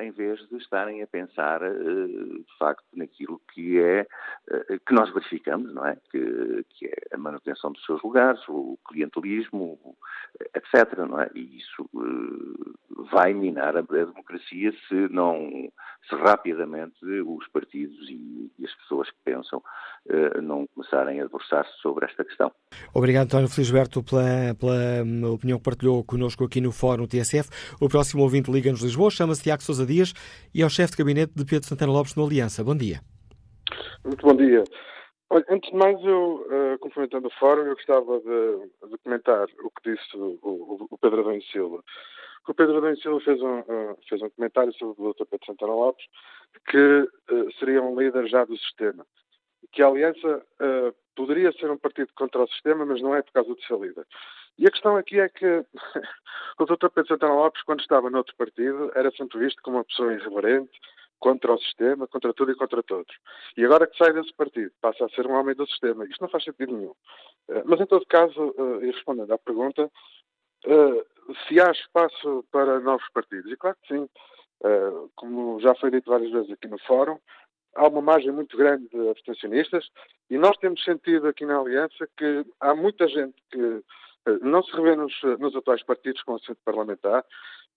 [0.02, 4.06] em vez de estarem a pensar, uh, de facto, naquilo que é,
[4.52, 5.98] uh, que nós verificamos, não é?
[6.12, 9.80] Que, que, é a manutenção dos seus lugares, o clientelismo,
[10.56, 11.30] etc., não é?
[11.34, 11.90] E isso
[13.12, 15.72] vai minar a, democracia se não,
[16.08, 19.62] se rapidamente os partidos e, as pessoas que pensam
[20.42, 22.52] não começarem a debruçar-se sobre esta questão.
[22.94, 27.50] Obrigado, António Felisberto, pela, pela hum, opinião que partilhou connosco aqui no Fórum TSF.
[27.80, 30.14] O próximo ouvinte liga-nos Lisboa, chama-se Tiago Sousa Dias
[30.54, 32.62] e é o chefe de gabinete de Pedro Santana Lopes no Aliança.
[32.62, 33.00] Bom dia.
[34.04, 34.66] Muito bom dia.
[35.30, 39.72] Olha, antes de mais, eu, uh, cumprimentando o fórum, eu gostava de, de comentar o
[39.72, 41.82] que disse o, o, o Pedro Adão Silva.
[42.50, 45.24] O Pedro Adão Silva fez um, uh, fez um comentário sobre o Dr.
[45.30, 46.06] Pedro Santana Lopes
[46.70, 49.08] que uh, seria um líder já do sistema.
[49.72, 50.44] Que a Aliança
[51.16, 54.06] poderia ser um partido contra o sistema, mas não é por causa de ser líder.
[54.58, 55.66] E a questão aqui é que
[56.60, 56.90] o Dr.
[56.90, 60.72] Pedro Santana Lopes, quando estava noutro partido, era sempre visto como uma pessoa irreverente,
[61.22, 63.16] contra o sistema, contra tudo e contra todos.
[63.56, 66.04] E agora que sai desse partido, passa a ser um homem do sistema.
[66.06, 66.96] Isto não faz sentido nenhum.
[67.48, 69.90] Eh, mas, em todo caso, eh, e respondendo à pergunta,
[70.66, 71.06] eh,
[71.48, 73.50] se há espaço para novos partidos?
[73.52, 74.10] E claro que sim.
[75.16, 77.18] Como já foi dito várias vezes aqui no Fórum,
[77.76, 79.90] há uma margem muito grande de abstencionistas
[80.30, 83.84] e nós temos sentido aqui na Aliança que há muita gente que
[84.42, 87.26] não se revê nos, nos atuais partidos com assento parlamentar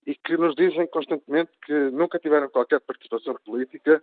[0.07, 4.03] e que nos dizem constantemente que nunca tiveram qualquer participação política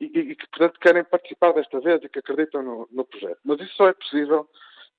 [0.00, 3.38] e, e, que, portanto, querem participar desta vez e que acreditam no, no projeto.
[3.44, 4.48] Mas isso só é possível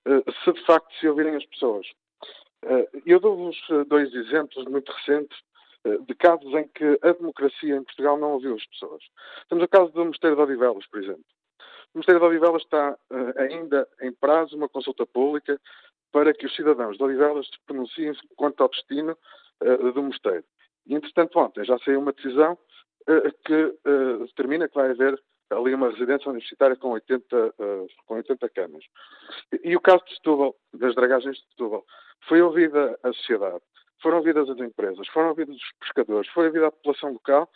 [0.07, 1.87] uh, se, de facto, se ouvirem as pessoas.
[2.63, 3.57] Uh, eu dou-vos
[3.87, 5.37] dois exemplos muito recentes
[5.85, 9.03] uh, de casos em que a democracia em Portugal não ouviu as pessoas.
[9.49, 11.25] Temos o caso do Mosteiro de Odivelas, por exemplo.
[11.93, 12.97] O Mosteiro de Odivelas está
[13.37, 15.59] ainda em prazo uma consulta pública
[16.15, 19.17] para que os cidadãos de Odivelas se pronunciem quanto ao destino
[19.61, 20.45] uh, do Mosteiro.
[20.87, 23.77] E, entretanto, ontem já saiu uma decisão uh, que
[24.25, 27.53] determina que vai haver ali uma residência universitária com 80,
[28.05, 28.85] com 80 camas.
[29.51, 31.85] E, e o caso de Setúbal, das dragagens de Setúbal,
[32.29, 33.61] foi ouvida a sociedade,
[34.01, 37.51] foram ouvidas as empresas, foram ouvidos os pescadores, foi ouvida a população local,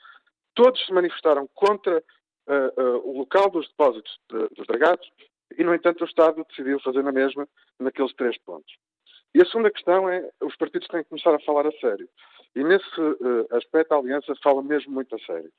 [0.54, 5.10] todos se manifestaram contra uh, uh, o local dos depósitos de, dos dragados
[5.58, 7.48] e, no entanto, o Estado decidiu fazer na mesma
[7.80, 8.74] naqueles três pontos.
[9.34, 12.10] E a segunda questão é, os partidos têm que começar a falar a sério.
[12.56, 15.52] E nesse uh, aspecto a Aliança fala mesmo muito a sério.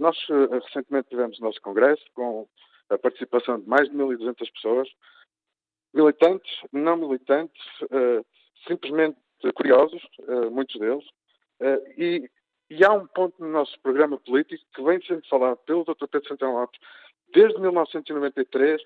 [0.00, 0.16] nós
[0.50, 2.48] recentemente tivemos o nosso congresso com
[2.90, 4.88] a participação de mais de 1.200 pessoas,
[5.94, 7.62] militantes, não militantes,
[8.66, 9.16] simplesmente
[9.54, 10.02] curiosos,
[10.50, 11.04] muitos deles,
[11.96, 12.28] e
[12.70, 16.06] e há um ponto no nosso programa político que vem sendo falado pelo Dr.
[16.06, 16.78] Pedro Santana Lopes
[17.32, 18.82] desde 1993,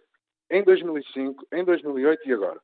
[0.51, 2.61] em 2005, em 2008 e agora,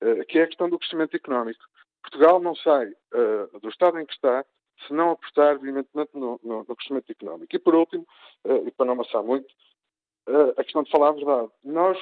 [0.00, 1.64] eh, que é a questão do crescimento económico.
[2.02, 4.42] Portugal não sai uh, do estado em que está
[4.86, 7.54] se não apostar veementemente no, no, no, crescimento económico.
[7.54, 8.06] E por último,
[8.46, 9.52] uh, e para não amassar muito,
[10.56, 11.50] a questão de falar a verdade.
[11.64, 11.98] Nós,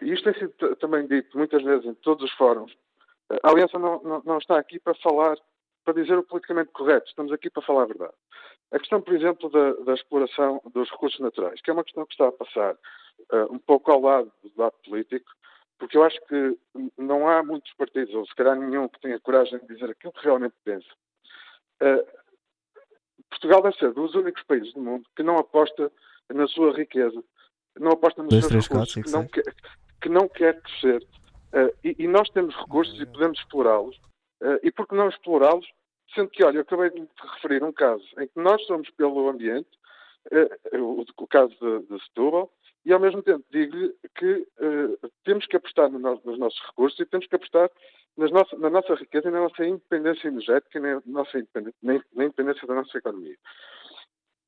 [0.00, 2.76] e isto tem sido também dito muitas vezes em todos os fóruns,
[3.42, 5.38] a Aliança não, não, não está aqui para falar
[5.84, 8.14] para dizer o politicamente correto, estamos aqui para falar a verdade.
[8.72, 12.12] A questão, por exemplo, da, da exploração dos recursos naturais, que é uma questão que
[12.12, 12.76] está a passar
[13.32, 15.30] uh, um pouco ao lado do debate político,
[15.78, 16.58] porque eu acho que
[16.96, 20.24] não há muitos partidos, ou se calhar nenhum, que tenha coragem de dizer aquilo que
[20.24, 20.88] realmente pensa.
[21.82, 22.22] Uh,
[23.30, 25.90] Portugal deve ser dos únicos países do mundo que não aposta
[26.32, 27.22] na sua riqueza,
[27.78, 29.54] não aposta nos Dois, seus recursos, quatro, que, não quer,
[30.02, 31.02] que não quer crescer.
[31.52, 33.98] Uh, e, e, nós temos recursos e podemos explorá-los,
[34.42, 35.66] Uh, e por que não explorá-los?
[36.14, 39.70] Sendo que, olha, eu acabei de referir um caso em que nós somos pelo ambiente,
[40.32, 42.52] uh, o, o, caso de, de Setúbal,
[42.84, 46.98] e ao mesmo tempo digo-lhe que uh, temos que apostar no no, nos nossos recursos
[46.98, 47.70] e temos que apostar
[48.16, 51.78] na nossa riqueza e na nossa independência energética e na, nossa independência,
[52.12, 53.36] na independência da nossa economia.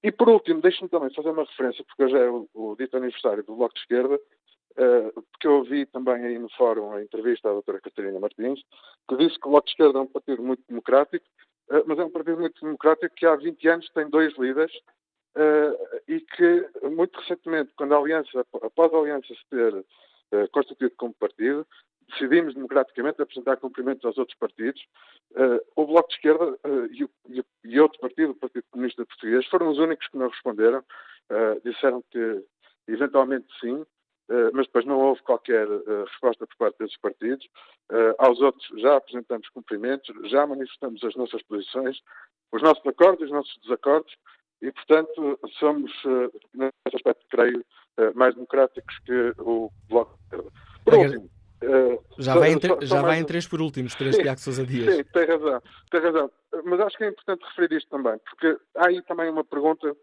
[0.02, 3.42] E por último, deixe-me também fazer uma referência, porque hoje é o, o dito aniversário
[3.42, 7.52] do Bloco de Esquerda, uh, porque eu ouvi também aí no fórum a entrevista à
[7.52, 8.60] doutora Catarina Martins,
[9.08, 11.24] que disse que o Bloco de Esquerda é um partido muito democrático,
[11.70, 14.72] uh, mas é um partido muito democrático que há 20 anos tem dois líderes
[15.36, 19.84] uh, e que, muito recentemente, quando a Aliança, após a Aliança se ter
[20.50, 21.64] constituído como partido,
[22.08, 24.82] decidimos democraticamente apresentar cumprimentos aos outros partidos.
[25.32, 27.10] Uh, o Bloco de Esquerda uh, e, o,
[27.64, 30.84] e, outro partido, o Partido Comunista Português, foram os únicos que não responderam.
[31.30, 32.44] Uh, disseram que,
[32.88, 33.84] eventualmente, sim,
[34.30, 37.44] eh, mas depois não houve qualquer uh, resposta por parte desses partidos.
[37.92, 42.00] Uh, aos outros já apresentamos cumprimentos, já manifestamos as nossas posições,
[42.50, 44.16] os nossos acordos e os nossos desacordos,
[44.66, 45.92] e, portanto, somos,
[46.54, 47.64] nesse aspecto, creio,
[48.14, 50.18] mais democráticos que o Bloco.
[50.84, 51.30] Por último,
[52.18, 54.94] já vai, em, já vai em três por últimos, três Tiago Sousa Dias.
[54.94, 56.30] Sim, tem razão, tem razão.
[56.64, 59.94] Mas acho que é importante referir isto também, porque há aí também uma pergunta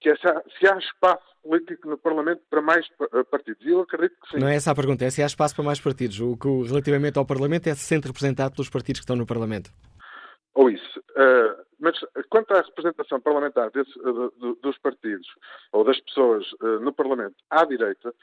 [0.00, 3.64] que é se há, se há espaço político no Parlamento para mais eh, partidos.
[3.64, 4.38] E eu acredito que sim.
[4.38, 6.20] Não é essa a pergunta, é se há espaço para mais partidos.
[6.20, 9.70] O que, relativamente ao Parlamento, é se sente representado pelos partidos que estão no Parlamento.
[10.54, 11.00] Ou isso.
[11.16, 11.98] Uh, mas
[12.30, 15.28] quanto à representação parlamentar desse, uh, dos partidos
[15.72, 18.14] ou das pessoas uh, no Parlamento à direita,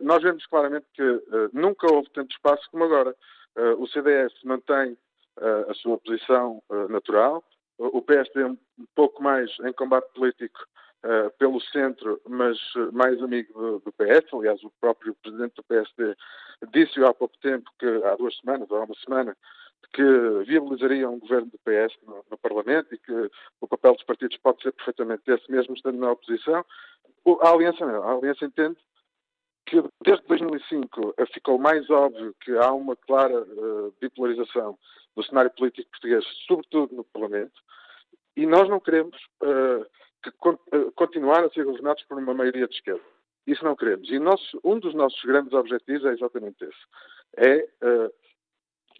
[0.00, 1.22] nós vemos claramente que
[1.52, 3.14] nunca houve tanto espaço como agora.
[3.78, 4.98] o CDS mantém
[5.68, 7.44] a sua posição natural,
[7.78, 8.58] o PSD um
[8.96, 10.58] pouco mais em combate político
[11.38, 14.32] pelo centro, mas eh, mais amigo do, do, PS.
[14.34, 16.14] Aliás, o próprio presidente do PSD
[16.72, 19.36] disse há pouco tempo, que há duas semanas, ou há uma semana,
[19.92, 20.02] que
[20.46, 24.62] viabilizaria um governo do PS no, no, Parlamento e que o papel dos partidos pode
[24.62, 26.64] ser perfeitamente esse mesmo estando na oposição.
[27.42, 28.02] A Aliança não.
[28.02, 28.76] A Aliança entende
[29.66, 34.76] que desde 2005 eh, ficou mais óbvio que há uma clara uh, bipolarização
[35.14, 37.60] do cenário político português, sobretudo no Parlamento,
[38.36, 39.86] e nós não queremos uh,
[40.22, 43.02] que, uh, continuar a ser governados por uma maioria de esquerda.
[43.46, 44.08] Isso não queremos.
[44.10, 46.78] E nosso, um dos nossos grandes objetivos é exatamente esse.
[47.36, 47.68] É,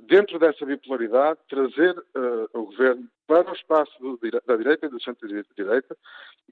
[0.02, 1.94] dentro dessa bipolaridade, trazer
[2.52, 5.96] o governo para o espaço do, da direita e do centro-direita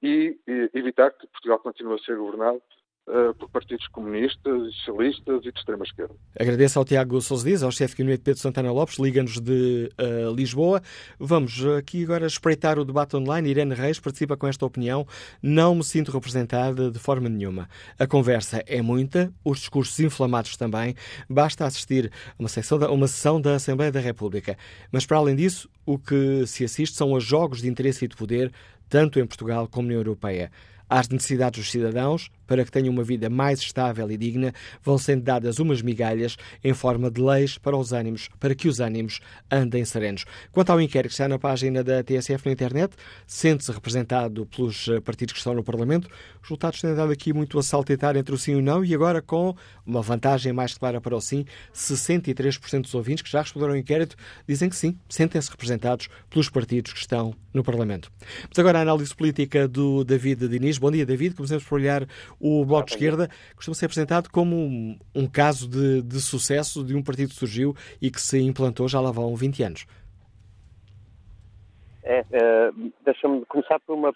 [0.03, 2.63] e, e evitar que Portugal continue a ser governado
[3.09, 6.15] uh, por partidos comunistas, socialistas e de extrema-esquerda.
[6.39, 10.35] Agradeço ao Tiago Sousa Dias, ao chefe de gabinete Pedro Santana Lopes, liga-nos de uh,
[10.35, 10.83] Lisboa.
[11.19, 13.51] Vamos aqui agora espreitar o debate online.
[13.51, 15.07] Irene Reis participa com esta opinião.
[15.43, 17.69] Não me sinto representada de forma nenhuma.
[17.99, 20.95] A conversa é muita, os discursos inflamados também.
[21.29, 24.57] Basta assistir a uma, da, uma sessão da Assembleia da República.
[24.93, 28.17] Mas, para além disso, o que se assiste são os jogos de interesse e de
[28.17, 28.53] poder,
[28.89, 30.51] tanto em Portugal como na Europeia.
[30.89, 35.23] Às necessidades dos cidadãos, para que tenham uma vida mais estável e digna, vão sendo
[35.23, 39.21] dadas umas migalhas em forma de leis para os ânimos, para que os ânimos
[39.51, 40.25] andem serenos.
[40.51, 42.95] Quanto ao inquérito que está na página da TSF na internet,
[43.27, 46.09] sente-se representado pelos eh, partidos que estão no Parlamento.
[46.49, 48.95] Os resultados têm dado aqui muito a saltitar entre o sim e o não, e
[48.95, 51.45] agora com uma vantagem mais clara para o sim,
[51.75, 54.17] 63% dos ouvintes que já responderam ao inquérito
[54.49, 58.11] dizem que sim, sentem-se representados pelos partidos que estão no Parlamento.
[58.49, 60.79] Mas agora a análise política do David Diniz.
[60.79, 61.35] Bom dia, David.
[61.35, 62.07] Começamos por olhar
[62.41, 63.29] o Bloco de Esquerda.
[63.55, 67.77] Costuma ser apresentado como um, um caso de, de, sucesso de um partido que surgiu
[68.01, 69.87] e que se implantou já lá vão 20 anos.
[72.11, 74.15] É, uh, deixa-me começar por, uma,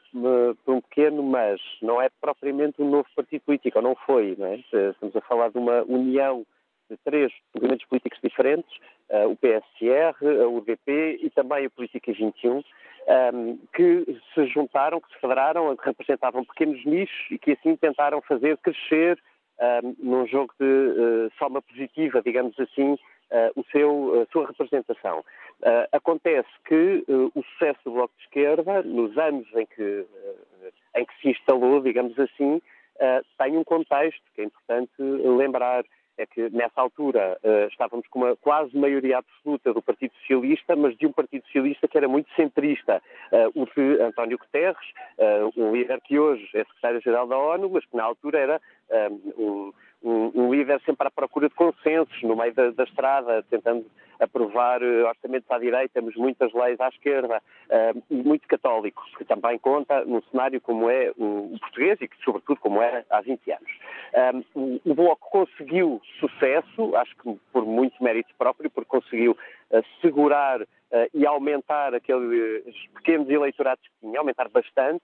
[0.65, 1.61] por, um pequeno mas.
[1.83, 4.57] Não é propriamente um novo partido político, ou não foi, não é?
[4.57, 6.43] Estamos a falar de uma união
[6.91, 8.75] de três movimentos políticos diferentes,
[9.11, 12.63] uh, o PSR, a UDP e também a Política 21,
[13.35, 18.23] um, que se juntaram, que se federaram, que representavam pequenos nichos e que assim tentaram
[18.23, 19.19] fazer crescer
[19.85, 22.97] um, num jogo de uh, soma positiva, digamos assim,
[23.57, 25.21] o seu, a sua representação.
[25.61, 30.07] Uh, acontece que uh, o sucesso do Bloco de Esquerda, nos anos em que,
[30.97, 32.61] em que se instalou, digamos assim,
[33.39, 35.85] tem um contexto que é importante lembrar
[36.19, 40.97] é que nessa altura uh, estávamos com uma quase maioria absoluta do Partido Socialista, mas
[40.97, 43.03] de um Partido Socialista que era muito centrista,
[43.33, 47.85] uh, o de António Guterres, uh, um líder que hoje é secretário-geral da ONU, mas
[47.85, 48.61] que na altura era
[49.39, 49.73] um,
[50.05, 53.87] um, líder sempre à procura de consensos no meio da, da estrada, tentando
[54.19, 59.25] aprovar uh, orçamentos à direita, mas muitas leis à esquerda, uh, e muito católico, que
[59.25, 63.21] também conta num cenário como é o, o português e que, sobretudo, como era há
[63.21, 63.73] 20 anos.
[64.55, 69.83] Um, o, o, Bloco conseguiu sucesso, acho que por muito mérito próprio, porque conseguiu uh,
[70.01, 70.61] segurar
[71.15, 75.03] e aumentar aqueles pequenos eleitorados que tinha, aumentar bastante,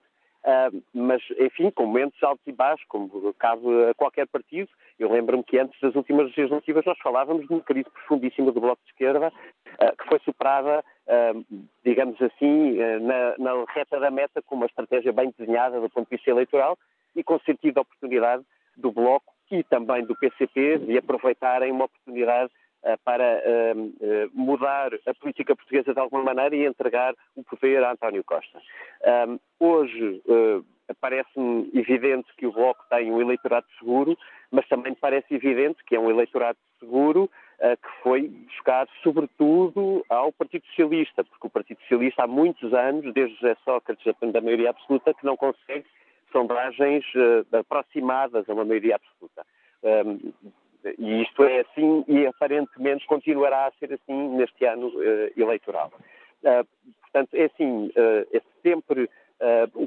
[0.49, 4.71] Uh, mas, enfim, com momentos altos e baixos, como cabe a qualquer partido.
[4.99, 8.81] Eu lembro-me que antes das últimas legislativas nós falávamos de uma crise profundíssima do Bloco
[8.83, 11.45] de Esquerda, uh, que foi superada, uh,
[11.85, 16.17] digamos assim, na, na, reta da meta com uma estratégia bem desenhada do ponto de
[16.17, 16.79] vista eleitoral
[17.15, 18.43] e com sentido de oportunidade
[18.75, 22.51] do Bloco e também do PCP de aproveitarem uma oportunidade
[23.05, 27.93] para ehm, eh, mudar a política portuguesa de alguma maneira e entregar o poder a
[27.93, 28.61] António Costa.
[29.05, 30.61] Ehm, hoje eh,
[31.01, 34.17] parece-me evidente que o Bloco tem um eleitorado seguro,
[34.51, 40.65] mas também parece evidente que é um eleitorado seguro que foi buscar, sobretudo, ao Partido
[40.67, 45.27] Socialista, porque o Partido Socialista há muitos anos, desde José Sócrates, da maioria absoluta, que
[45.27, 45.85] não consegue
[46.31, 47.05] sondagens
[47.53, 49.45] aproximadas a uma maioria absoluta.
[50.99, 55.93] E isto é assim e aparentemente continuará a ser assim neste ano uh, eleitoral.
[56.43, 56.67] Uh,
[57.03, 59.11] portanto, é assim, uh, é sempre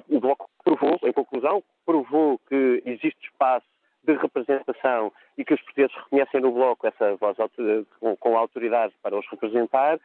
[0.10, 3.66] o, Bloco provou, em conclusão, provou que existe espaço
[4.02, 7.36] de representação e que os portugueses reconhecem no Bloco essa voz
[8.18, 10.00] com autoridade para os representar,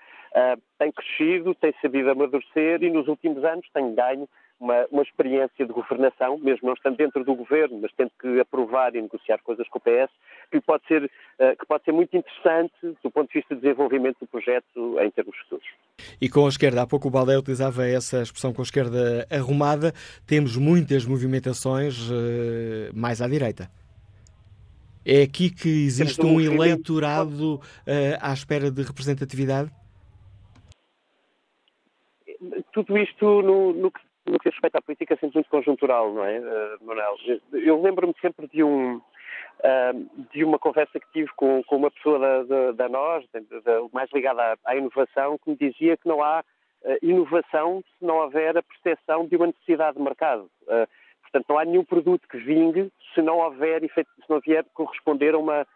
[0.81, 4.29] tem crescido, tem sabido amadurecer e nos últimos anos tem ganho
[4.59, 8.95] uma, uma, experiência de governação, mesmo não estando dentro do governo, mas tendo que aprovar
[8.95, 10.11] e negociar coisas com o PS,
[10.51, 14.19] que pode ser, uh, que pode ser muito interessante do ponto de vista do desenvolvimento
[14.21, 15.67] do projeto em termos futuros.
[16.21, 19.93] E com a esquerda, há pouco o Baldé utilizava essa expressão com a esquerda arrumada,
[20.27, 22.15] temos muitas movimentações uh,
[22.95, 23.71] mais à direita.
[25.05, 27.61] É aqui que existe um, um eleitorado uh,
[28.21, 29.71] à espera de representatividade?
[32.73, 36.25] Tudo isto no, no que no que respeita à política é sempre muito conjuntural, não
[36.25, 37.17] é, uh, Manuel?
[37.53, 42.19] Eu lembro-me sempre de um uh, de uma conversa que tive com, com uma pessoa
[42.19, 43.25] da, da, da nós,
[43.93, 46.41] mais ligada à, à, inovação, que me dizia que não há
[46.83, 50.51] uh, inovação se não houver a percepção de uma necessidade de mercado.
[51.23, 55.39] portanto, não há nenhum produto que vingue se não houver, se não vier corresponder a
[55.39, 55.67] uma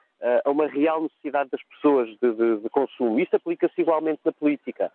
[0.44, 3.18] a uma real necessidade das pessoas de, de, de consumo.
[3.18, 4.92] Isso aplica-se igualmente na política.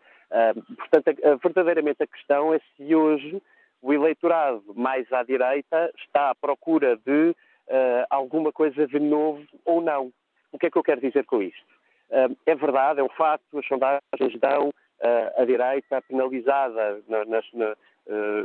[0.78, 3.42] Portanto, verdadeiramente a questão é se hoje
[3.82, 9.82] o eleitorado mais à direita está à procura de uh, alguma coisa de novo ou
[9.82, 10.12] não.
[10.52, 11.76] O que é que eu quero dizer com isto?
[12.46, 14.70] É verdade, é um facto, as sondagens dão
[15.38, 17.76] a direita penalizada na, nas, na,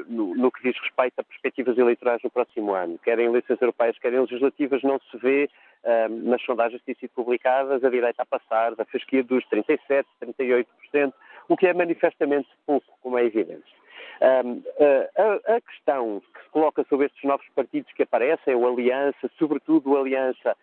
[0.08, 2.98] no, no, que diz respeito a perspectivas eleitorais no próximo ano.
[2.98, 5.48] Querem eleições europeias, querem legislativas, não se vê
[6.22, 11.12] nas sondagens que têm sido publicadas, a direita a passar da fasquia dos 37%, 38%,
[11.50, 13.64] o que é manifestamente pouco, como é evidente.
[14.20, 19.96] A, questão que se coloca sobre estes novos partidos que aparecem, o Aliança, sobretudo o
[19.96, 20.56] Aliança,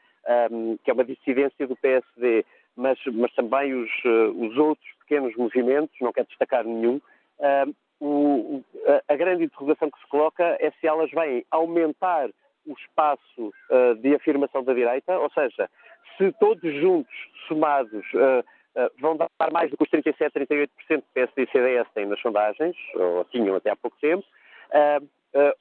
[0.83, 2.45] que é uma dissidência do PSD,
[2.77, 7.01] mas, mas também os, uh, os, outros pequenos movimentos, não quero destacar nenhum,
[7.99, 8.63] um,
[9.09, 12.29] a, grande interrogação que se coloca é se elas vêm aumentar
[12.65, 15.69] o espaço uh, de afirmação da direita, ou seja,
[16.17, 17.13] se todos juntos,
[17.47, 18.45] somados, uh,
[18.99, 22.75] vão dar mais do que os 37, 38% que PSD e CDS têm nas sondagens,
[22.95, 24.23] ou tinham até há pouco tempo,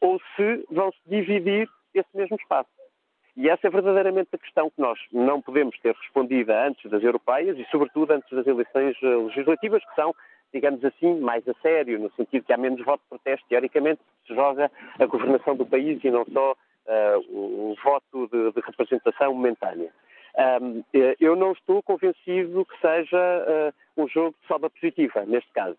[0.01, 2.69] ou se vão se dividir esse mesmo espaço.
[3.37, 7.59] E essa é verdadeiramente a questão que nós não podemos ter respondida antes das europeias
[7.59, 10.15] e, sobretudo, antes das eleições legislativas, que são
[10.53, 13.47] digamos assim, mais a sério, no sentido que há menos voto de protesto.
[13.49, 18.53] Teoricamente, se joga a governação do país e não só uh, o, o, voto de,
[18.53, 19.91] de, representação momentânea.
[20.37, 20.85] Um,
[21.19, 25.79] eu não estou convencido que seja uh, um jogo de salva positiva, neste caso.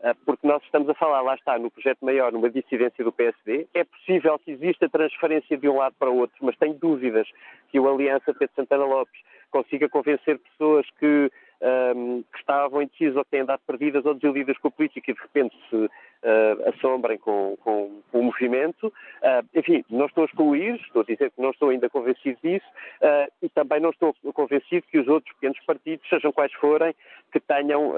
[0.00, 3.66] Uh, porque nós estamos a falar, lá está, no projeto maior, numa dissidência do PSD.
[3.74, 7.28] É possível que exista transferência de um lado para o outro, mas tenho dúvidas
[7.70, 11.30] que o Aliança Pedro Santana Lopes consiga convencer pessoas que
[11.60, 15.14] um, que estavam indecisas ou que têm andado perdidas ou desiludidas com a política e
[15.14, 15.88] de repente se
[16.26, 18.88] uh, assombrem com, com, o movimento.
[18.88, 22.66] Uh, enfim, não estou a excluir, estou a dizer que não estou ainda convencido disso
[23.00, 26.94] uh, e também não estou convencido que os outros pequenos partidos, sejam quais forem,
[27.32, 27.94] que tenham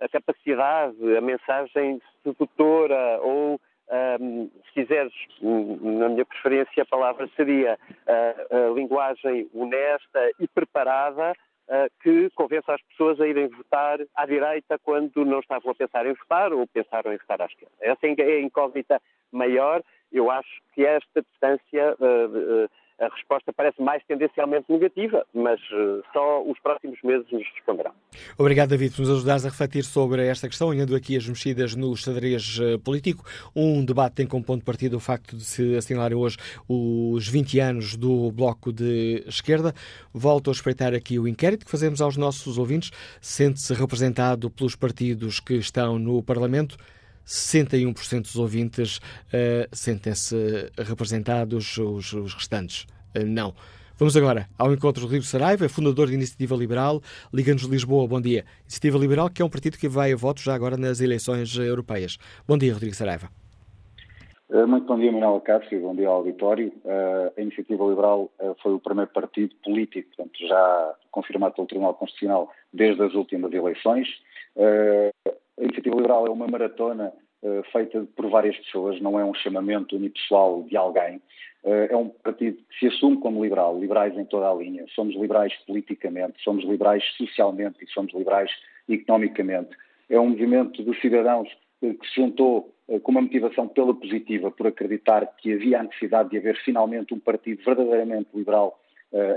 [0.00, 3.60] a capacidade, a mensagem sedutora ou
[4.20, 11.34] um, se quiseres, na minha preferência, a palavra seria a, linguagem honesta e preparada
[12.02, 16.12] que convença as pessoas a irem votar à direita quando não estavam a pensar em
[16.12, 17.74] votar ou pensaram em votar à esquerda.
[17.80, 19.00] Essa é a incógnita
[19.32, 19.82] maior.
[20.12, 26.02] Eu acho que esta distância uh, uh, a resposta parece mais tendencialmente negativa, mas uh,
[26.12, 27.92] só os próximos meses nos responderão.
[28.38, 31.96] Obrigado, David, por nos ajudares a refletir sobre esta questão, olhando aqui as mexidas no
[31.96, 33.24] xadrez uh, político.
[33.54, 36.36] Um debate tem como ponto de partida o facto de se assinalarem hoje
[36.68, 39.74] os 20 anos do Bloco de Esquerda.
[40.12, 42.90] Volto a espreitar aqui o inquérito que fazemos aos nossos ouvintes.
[43.20, 46.76] Sente-se representado pelos partidos que estão no Parlamento?
[47.26, 53.54] 61% dos ouvintes uh, sentem-se representados, os, os restantes uh, não.
[53.96, 57.00] Vamos agora ao encontro de Rodrigo Saraiva, fundador da Iniciativa Liberal,
[57.32, 58.08] Liga-nos Lisboa.
[58.08, 58.44] Bom dia.
[58.62, 62.18] Iniciativa Liberal, que é um partido que vai a votos já agora nas eleições europeias.
[62.46, 63.28] Bom dia, Rodrigo Saraiva.
[64.50, 66.72] Eh, muito bom dia, Manuel Cássio, bom dia ao auditório.
[66.84, 68.30] A Iniciativa Liberal
[68.62, 74.08] foi o primeiro partido político, portanto, já confirmado pelo Tribunal Constitucional desde as últimas eleições.
[75.58, 79.96] A Iniciativa Liberal é uma maratona uh, feita por várias pessoas, não é um chamamento
[79.96, 81.16] unipessoal de alguém.
[81.62, 84.84] Uh, é um partido que se assume como liberal, liberais em toda a linha.
[84.94, 88.50] Somos liberais politicamente, somos liberais socialmente e somos liberais
[88.88, 89.70] economicamente.
[90.10, 91.48] É um movimento de cidadãos
[91.82, 92.70] uh, que se juntou
[93.02, 97.18] com uma motivação pela positiva, por acreditar que havia a necessidade de haver finalmente um
[97.18, 98.78] partido verdadeiramente liberal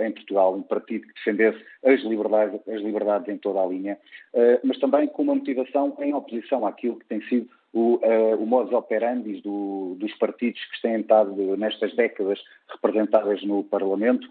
[0.05, 3.97] em Portugal, um partido que defendesse as liberdades, as liberdades em toda a linha,
[4.33, 8.45] uh, mas também com uma motivação em oposição àquilo que tem sido o, uh, o
[8.45, 14.27] modus operandi do, dos partidos que têm estado nestas décadas representadas no Parlamento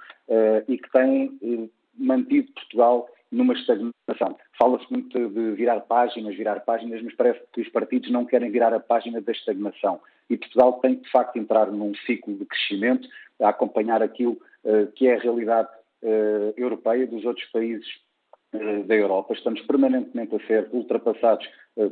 [0.66, 4.36] e que têm mantido Portugal numa estagnação.
[4.58, 8.72] Fala-se muito de virar páginas, virar páginas, mas parece que os partidos não querem virar
[8.72, 10.00] a página da estagnação.
[10.28, 13.08] E Portugal tem, de facto, entrar num ciclo de crescimento,
[13.40, 14.38] a acompanhar aquilo uh,
[14.94, 15.68] que é a realidade
[16.02, 17.86] uh, europeia dos outros países
[18.54, 19.34] uh, da Europa.
[19.34, 21.46] Estamos permanentemente a ser ultrapassados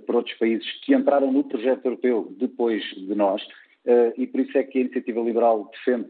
[0.07, 3.47] por outros países que entraram no projeto europeu depois de nós,
[4.17, 6.09] e por isso é que a Iniciativa Liberal defende,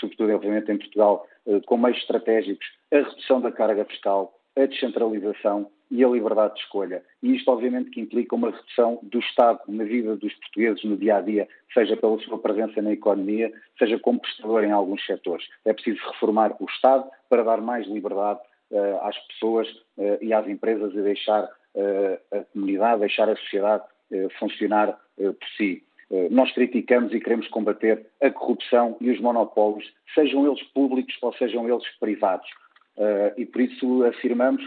[0.00, 1.26] sobretudo, obviamente, em Portugal,
[1.66, 7.02] com meios estratégicos, a redução da carga fiscal, a descentralização e a liberdade de escolha.
[7.22, 11.18] E isto, obviamente, que implica uma redução do Estado na vida dos portugueses no dia
[11.18, 15.46] a dia, seja pela sua presença na economia, seja como prestador em alguns setores.
[15.66, 18.40] É preciso reformar o Estado para dar mais liberdade
[18.70, 19.68] uh, às pessoas
[19.98, 23.84] uh, e às empresas e deixar uh, a comunidade, deixar a sociedade
[24.38, 25.82] funcionar por si.
[26.30, 31.66] Nós criticamos e queremos combater a corrupção e os monopólios, sejam eles públicos ou sejam
[31.66, 32.46] eles privados.
[33.38, 34.62] e por isso afirmamos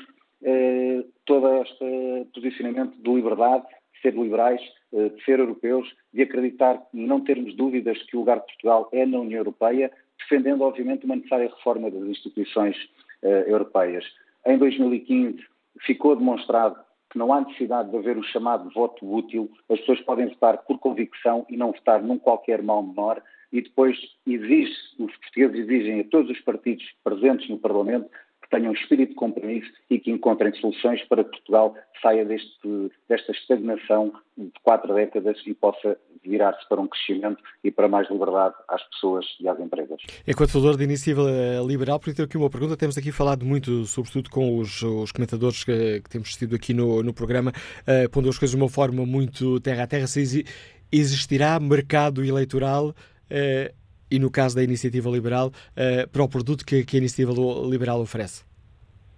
[0.47, 3.65] eh, todo este posicionamento de liberdade,
[3.95, 4.61] de ser liberais,
[4.93, 9.07] eh, de ser europeus, de acreditar, não termos dúvidas que o lugar de Portugal é
[9.07, 12.77] na União Europeia, defendendo, obviamente, uma necessária reforma das instituições
[13.23, 14.05] eh, europeias.
[14.45, 15.43] Em 2015
[15.81, 16.79] ficou demonstrado
[17.09, 20.77] que não há necessidade de haver o chamado voto útil, as pessoas podem votar por
[20.77, 23.19] convicção e não votar num qualquer mal menor,
[23.51, 28.09] e depois exige, os portugueses exigem a todos os partidos presentes no Parlamento
[28.45, 33.31] que tenham espírito de compromisso e que encontrem soluções para que Portugal saia deste, desta
[33.31, 38.83] estagnação de quatro décadas e possa virar-se para um crescimento e para mais liberdade às
[38.89, 39.99] pessoas e às empresas.
[40.27, 41.23] Enquanto falou de iniciativa
[41.65, 45.63] liberal, por ter aqui uma pergunta, temos aqui falado muito, sobretudo com os, os comentadores
[45.63, 49.05] que, que, temos tido aqui no, no programa, uh, pondo as coisas de uma forma
[49.05, 50.45] muito terra a terra, se
[50.91, 53.84] existirá mercado eleitoral uh,
[54.15, 57.33] e, no caso da iniciativa liberal, uh, para o produto que, que, a iniciativa
[57.69, 58.45] liberal oferece?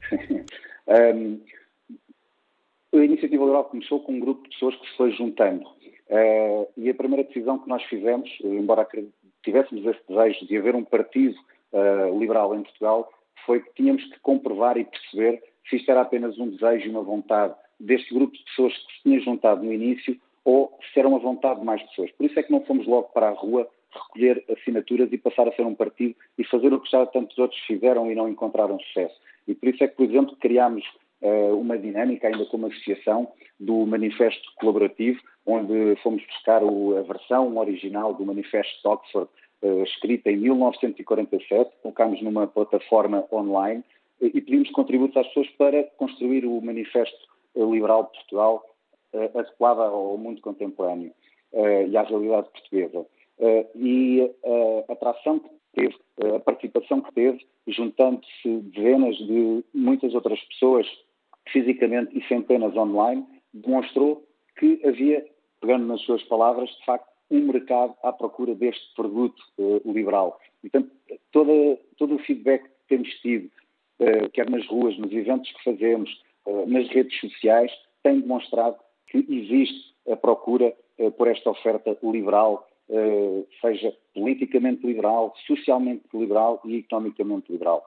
[0.88, 1.40] um,
[2.94, 5.68] a iniciativa liberal começou com um grupo de pessoas que se foi juntando.
[6.10, 8.88] Uh, e a primeira decisão que nós fizemos, embora
[9.44, 11.36] tivéssemos esse desejo de haver um partido
[11.74, 13.12] uh, liberal em Portugal,
[13.46, 17.04] foi que tínhamos que comprovar e perceber se isto era apenas um desejo e uma
[17.04, 21.20] vontade deste grupo de pessoas que se tinha juntado no início ou se era uma
[21.20, 22.10] vontade de mais pessoas.
[22.14, 25.52] Por isso é que não fomos logo para a rua recolher assinaturas e passar a
[25.54, 29.16] ser um partido e fazer o que já tantos outros fizeram e não encontraram sucesso.
[29.48, 30.84] E por isso é que, por exemplo, criámos
[31.22, 37.58] uh, uma dinâmica, ainda como associação, do Manifesto Colaborativo, onde fomos buscar o, a versão
[37.58, 39.30] original do Manifesto de Oxford,
[39.62, 43.84] uh, escrita em 1947, colocámos numa plataforma online
[44.20, 47.18] e pedimos contributos às pessoas para construir o Manifesto
[47.56, 48.66] Liberal de Portugal
[49.14, 51.12] uh, adequado ao mundo contemporâneo
[51.90, 53.06] e à realidade portuguesa.
[53.76, 54.32] E
[54.88, 55.96] a atração que teve,
[56.36, 60.88] a participação que teve, juntando-se dezenas de muitas outras pessoas
[61.50, 64.26] fisicamente e centenas online, demonstrou
[64.58, 65.26] que havia,
[65.62, 69.42] pegando nas suas palavras, de facto, um mercado à procura deste produto
[69.86, 70.40] liberal.
[70.62, 70.90] Portanto,
[71.32, 73.50] toda, todo o feedback que temos tido,
[74.34, 76.10] quer nas ruas, nos eventos que fazemos,
[76.68, 78.78] nas redes sociais, tem demonstrado
[79.08, 80.74] que existe a procura
[81.18, 82.68] por esta oferta liberal,
[83.62, 87.84] seja politicamente liberal, socialmente liberal e economicamente liberal.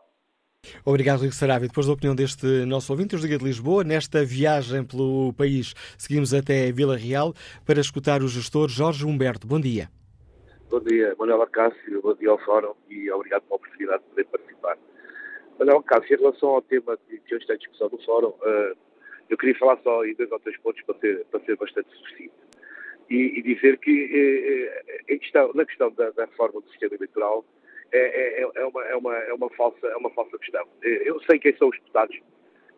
[0.84, 1.68] Obrigado, Rico Sarabia.
[1.68, 6.34] Depois da opinião deste nosso ouvinte, os Liga de Lisboa, nesta viagem pelo país, seguimos
[6.34, 7.32] até Vila Real
[7.64, 9.46] para escutar o gestor Jorge Humberto.
[9.46, 9.88] Bom dia.
[10.70, 14.78] Bom dia, Manuel Acácio, bom dia ao Fórum e obrigado pela oportunidade de poder participar.
[15.58, 18.74] Manuel Acácio, em relação ao tema que hoje está em discussão no Fórum, eh,
[19.30, 22.34] eu queria falar só em dois ou três pontos para ser, para ser bastante suficiente.
[23.10, 27.44] E, e dizer que eh, questão, na questão da, da reforma do sistema eleitoral,
[27.92, 30.66] é, é, é, é, uma, é, uma, é, uma falsa, é uma falsa questão.
[30.82, 32.18] Eu sei quem são os deputados,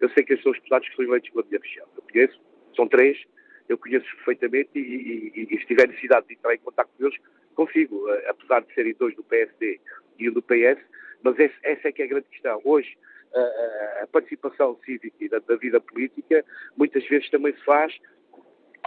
[0.00, 1.60] eu sei quem são os deputados que são eleitos pela minha.
[1.96, 2.40] Eu conheço,
[2.74, 3.22] são três,
[3.68, 7.18] eu conheço perfeitamente e, e, e, se tiver necessidade de entrar em contato com eles,
[7.54, 9.80] consigo, eh, apesar de serem dois do PSD
[10.18, 10.78] e um do PS,
[11.22, 12.60] mas esse, essa é que é a grande questão.
[12.64, 12.96] Hoje,
[13.34, 16.44] a, a participação cívica e da, da, vida política
[16.76, 17.98] muitas vezes também se faz,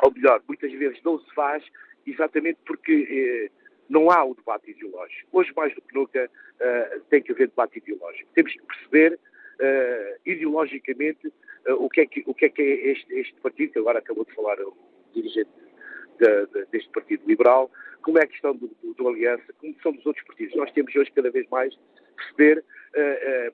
[0.03, 1.63] ou melhor, muitas vezes não se faz,
[2.05, 5.27] exatamente porque eh, não há o debate ideológico.
[5.31, 8.29] Hoje, mais do que nunca, uh, tem que haver debate ideológico.
[8.33, 12.91] Temos que perceber uh, ideologicamente uh, o, que é que, o que é que é
[12.91, 14.75] este, este partido, que agora acabou de falar o
[15.13, 15.49] dirigente
[16.19, 17.69] de, de, deste Partido Liberal,
[18.01, 20.55] como é a questão do, do, do, Aliança, como são dos outros partidos.
[20.55, 21.75] Nós temos hoje cada vez mais
[22.15, 22.63] perceber,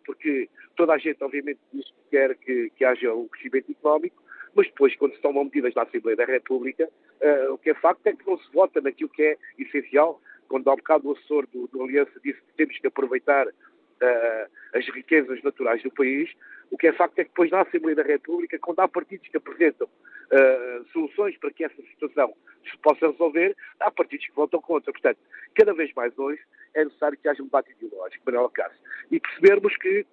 [0.05, 4.20] porque toda a gente, obviamente, diz que quer que, que haja um crescimento económico,
[4.55, 6.89] mas depois, quando se tomam medidas na Assembleia da República,
[7.21, 10.21] uh, o que é facto é que não se vota naquilo que é essencial.
[10.47, 14.51] Quando há um bocado o assessor do, do Aliança disse que temos que aproveitar uh,
[14.73, 16.29] as riquezas naturais do país,
[16.69, 19.37] o que é facto é que depois na Assembleia da República, quando há partidos que
[19.37, 22.33] apresentam uh, soluções para que essa situação
[22.69, 24.91] se possa resolver, há partidos que votam contra.
[24.91, 25.19] Portanto,
[25.55, 26.41] cada vez mais hoje
[26.73, 28.79] é necessário que haja um debate ideológico, Manuel Cássio,
[29.09, 30.05] e percebermos que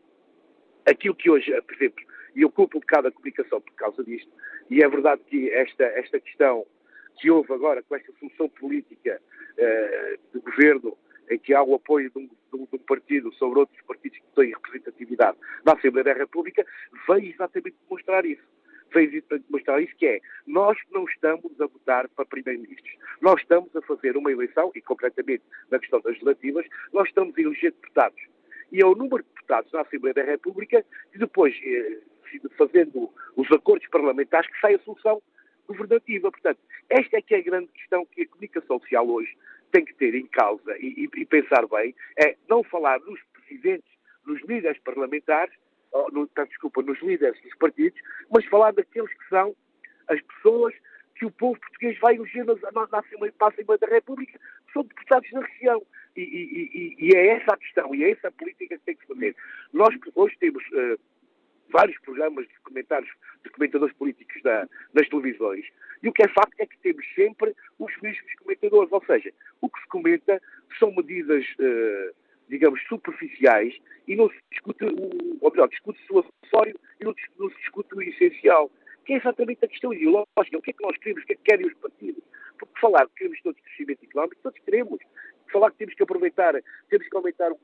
[0.87, 2.05] aquilo que hoje, por exemplo,
[2.39, 4.31] e eu culpo um bocado a comunicação por causa disto.
[4.71, 6.65] E é verdade que esta, esta questão
[7.17, 9.21] que houve agora com esta solução política
[9.59, 10.97] uh, do governo,
[11.29, 14.51] em que há o apoio de um, de um, partido sobre outros partidos que têm
[14.51, 15.37] representatividade
[15.67, 16.65] na Assembleia da República,
[17.09, 18.45] veio exatamente demonstrar isso.
[18.95, 22.95] Veio exatamente demonstrar isso, que é, nós não estamos a votar para primeiro-ministros.
[23.21, 25.43] Nós estamos a fazer uma eleição, e concretamente
[25.73, 28.23] na questão das legislativas, nós estamos a eleger deputados.
[28.71, 31.99] E é o número de deputados na Assembleia da República que depois eh,
[32.57, 35.23] fazendo os acordos parlamentares, que sai a solução
[35.67, 36.31] governativa.
[36.31, 39.37] Portanto, esta é que é a grande questão que a comunicação social hoje
[39.71, 43.91] tem que ter em causa e, e, pensar bem, é não falar nos presidentes,
[44.27, 45.55] nos líderes parlamentares,
[45.93, 48.01] ou, no, desculpa, nos líderes dos partidos,
[48.31, 49.55] mas falar daqueles que são
[50.09, 50.75] as pessoas
[51.15, 54.85] que o povo português vai eleger na, na, na Assembleia, Assembleia da República, que são
[54.85, 55.83] deputados na região.
[56.17, 59.07] E, e, e, é essa a questão, e é essa a política que tem que
[59.07, 59.37] fazer.
[59.73, 60.99] Nós hoje temos uh,
[61.71, 63.11] vários programas de comentários,
[63.45, 65.67] de comentadores políticos da, nas televisões,
[66.03, 69.69] e o que é facto é que temos sempre os mesmos comentadores, ou seja, o
[69.69, 70.41] que se comenta
[70.79, 72.15] são medidas uh,
[72.49, 73.77] digamos, superficiais
[74.07, 77.95] e não se discute, o, ou melhor, discute-se o acessório e não, não, se discute
[77.95, 78.71] o essencial,
[79.05, 80.59] que é exatamente a questão ideológica.
[80.59, 82.23] O que é que nós queremos, o que é que querem os partidos?
[82.59, 84.99] Porque falar que queremos todos crescimento económico, todos queremos.
[85.53, 86.55] Falar que temos que aproveitar,
[86.91, 87.57] temos que aumentar uh,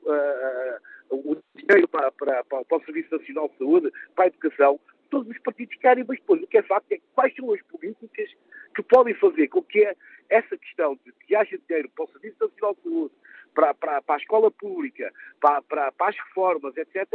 [1.09, 4.79] o dinheiro para, para, para, para, o Serviço Nacional de Saúde, para a educação,
[5.09, 8.29] todos os partidos querem, mas depois o que é facto é quais são as políticas
[8.75, 9.87] que podem fazer com que
[10.29, 13.13] essa questão de que haja dinheiro para o Serviço Nacional de Saúde,
[13.53, 17.07] para, para, para a escola pública, para, para, para, as reformas, etc.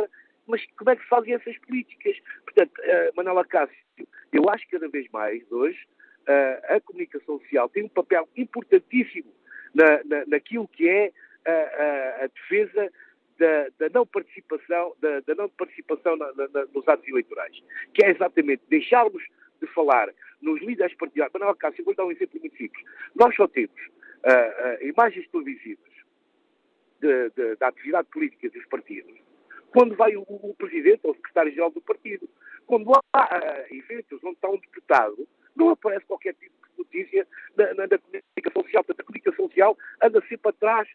[0.47, 2.17] Mas como é que se fazem essas políticas?
[2.45, 3.77] Portanto, uh, Manela Cássio,
[4.33, 5.79] eu acho que cada vez mais, hoje,
[6.23, 9.33] uh, a comunicação social tem um papel importantíssimo
[9.75, 11.13] na, na, naquilo que é
[11.45, 12.91] a, a, a defesa
[13.41, 17.59] da, da, não participação, da, da não participação na, na, nos atos eleitorais,
[17.95, 19.23] que é exatamente deixarmos
[19.61, 20.11] de falar
[20.43, 21.33] nos líderes partidários.
[21.33, 22.85] Manuel Cássio, vou dar um exemplo muito simples.
[23.15, 25.91] Nós só temos uh, uh, imagens televisivas
[27.01, 29.19] de, de, da atividade política dos partidos
[29.73, 32.29] quando vai o, o presidente ou o secretário-geral do partido.
[32.67, 37.27] Quando há uh, eventos onde está um deputado, não aparece qualquer tipo de notícia
[37.57, 38.85] na, na, na comunicação social.
[38.85, 40.89] Portanto, a comunicação social anda sempre atrás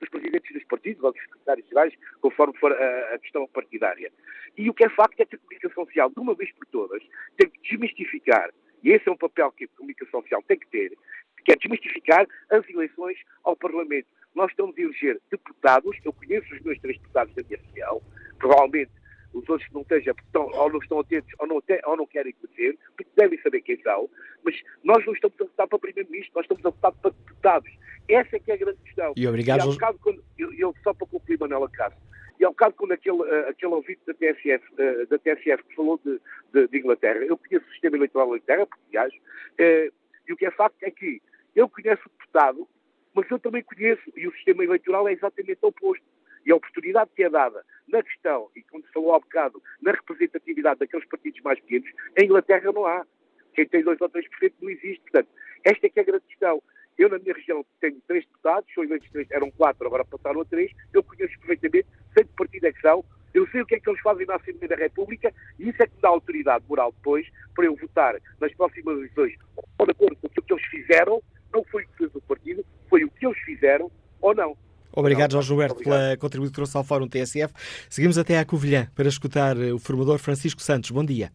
[0.00, 4.12] dos presidentes dos partidos ou dos secretários gerais, conforme for a, a, questão partidária.
[4.56, 7.02] E o que é facto é que a comunicação social, de uma vez por todas,
[7.36, 8.50] tem que desmistificar,
[8.82, 10.96] e esse é um papel que a comunicação social tem que ter,
[11.44, 14.08] que é desmistificar as eleições ao Parlamento.
[14.34, 18.02] Nós estamos a eleger deputados, eu conheço os meus três deputados da minha região,
[18.38, 18.90] provavelmente
[19.36, 22.32] os outros que não estejam, estão, ou não estão atentos ou não, ou não querem
[22.34, 24.08] conhecer, porque devem saber quem são,
[24.42, 27.70] mas nós não estamos a votar para primeiro-ministro, nós estamos a votar para deputados.
[28.08, 29.12] Essa é que é a grande questão.
[29.16, 29.68] E obrigado.
[29.68, 32.00] E bocado, quando, eu, eu, só para concluir, Manuela Cássio,
[32.38, 36.00] e ao bocado quando aquele, uh, aquele ouvinte da TSF, uh, da TSF que falou
[36.04, 36.20] de,
[36.52, 39.92] de, de, Inglaterra, eu conheço o sistema eleitoral da Inglaterra, porque viajo, uh,
[40.28, 41.20] e o que é facto é que
[41.54, 42.68] eu conheço o deputado,
[43.14, 46.04] mas eu também conheço, e o sistema eleitoral é exatamente o oposto.
[46.46, 49.92] E a oportunidade que é dada na questão, e como se falou há bocado, na
[49.92, 53.04] representatividade daqueles partidos mais pequenos, em Inglaterra não há.
[53.52, 55.00] Quem tem 2 ou 3% não existe.
[55.00, 55.28] Portanto,
[55.64, 56.62] esta é que é a grande questão.
[56.96, 60.44] Eu, na minha região, tenho três deputados, são eleitos três, eram quatro, agora passaram a
[60.44, 60.72] três.
[60.94, 63.04] Eu conheço perfeitamente, sei de partido é que são,
[63.34, 65.86] eu sei o que é que eles fazem na Assembleia da República e isso é
[65.86, 69.34] que me dá autoridade moral depois para eu votar nas próximas eleições
[69.78, 72.64] ou de acordo com o que eles fizeram, não foi o que fez o partido,
[72.88, 73.90] foi o que eles fizeram
[74.22, 74.56] ou não.
[74.96, 77.52] Obrigado, Jorge Roberto, pela contribuição que trouxe ao Fórum TSF.
[77.90, 80.90] Seguimos até à Covilhã para escutar o formador Francisco Santos.
[80.90, 81.30] Bom dia.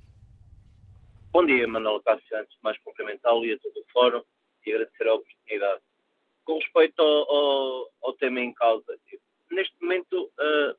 [1.31, 4.23] Bom dia, Manuel Cássio Santos, mais cumprimentá-lo e a todo o Fórum
[4.65, 5.81] e agradecer a oportunidade.
[6.43, 8.97] Com respeito ao, ao, ao tema em causa,
[9.51, 10.75] neste momento uh,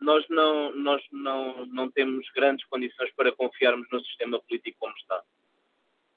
[0.00, 5.22] nós, não, nós não, não temos grandes condições para confiarmos no sistema político como está,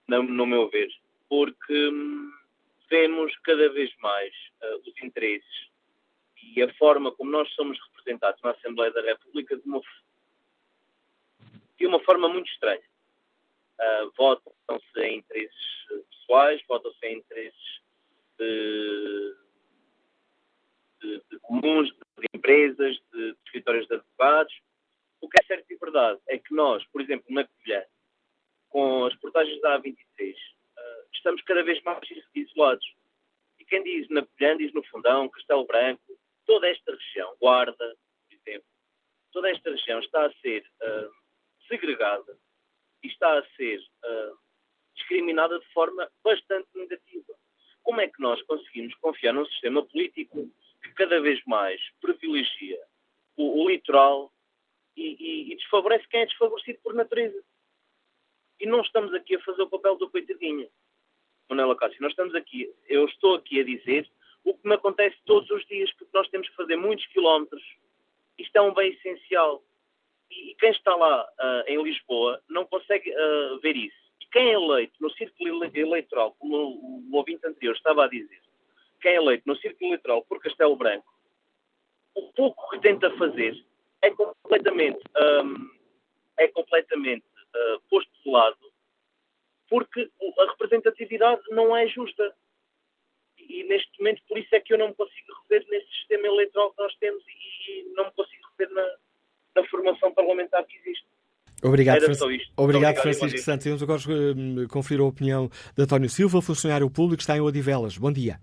[0.07, 0.89] no, no meu ver,
[1.29, 2.31] porque hum,
[2.89, 4.33] vemos cada vez mais
[4.63, 5.67] uh, os interesses
[6.55, 9.81] e a forma como nós somos representados na Assembleia da República de uma,
[11.77, 12.81] de uma forma muito estranha.
[13.79, 15.77] Uh, votam-se em interesses
[16.09, 17.81] pessoais, votam-se em interesses
[18.39, 19.35] de,
[21.01, 24.53] de, de, comuns, de empresas, de, de escritórios de advogados.
[25.21, 27.83] O que é certo e verdade é que nós, por exemplo, na Covilhã,
[28.69, 31.99] com as portagens da A23, uh, estamos cada vez mais
[32.33, 32.95] isolados.
[33.59, 36.06] E quem diz na Covilhã, diz no Fundão, Castelo Branco,
[36.47, 37.97] toda esta região, Guarda,
[38.27, 38.67] por exemplo,
[39.31, 41.11] toda esta região está a ser uh,
[41.67, 42.39] segregada
[43.03, 44.37] e está a ser uh,
[44.95, 47.33] discriminada de forma bastante negativa.
[47.83, 50.49] Como é que nós conseguimos confiar num sistema político
[50.81, 52.81] que cada vez mais privilegia
[53.35, 54.33] o, o litoral
[54.95, 57.43] e, e, e, desfavorece quem é desfavorecido por natureza?
[58.59, 60.67] E não estamos aqui a fazer o papel do coitadinho.
[61.49, 64.09] Manela Cássio, nós estamos aqui, eu estou aqui a dizer
[64.49, 67.63] o que me acontece todos os dias, porque nós temos que fazer muitos quilómetros.
[68.37, 69.63] Isto é um bem essencial.
[70.29, 74.53] E, e quem está lá uh, em Lisboa não consegue uh, ver isso quem é
[74.53, 78.39] eleito no círculo eleitoral, como o, ouvinte anterior estava a dizer,
[79.01, 81.11] quem é eleito no círculo eleitoral por Castelo Branco,
[82.15, 83.63] o pouco que tenta fazer
[84.01, 84.99] é completamente,
[85.43, 85.69] um,
[86.37, 88.57] é completamente uh, posto de lado
[89.69, 90.09] porque
[90.39, 92.33] a representatividade não é justa.
[93.49, 96.71] E neste momento, por isso é que eu não me consigo rever nesse sistema eleitoral
[96.71, 98.95] que nós temos e, e não me consigo rever na,
[99.55, 101.05] na formação parlamentar que existe.
[101.63, 103.65] Obrigado, Francisco, obrigado, obrigado Francisco Santos.
[103.65, 107.97] Vamos agora hum, conferir a opinião de António Silva, funcionário público, está em Odivelas.
[107.97, 108.37] Bom dia.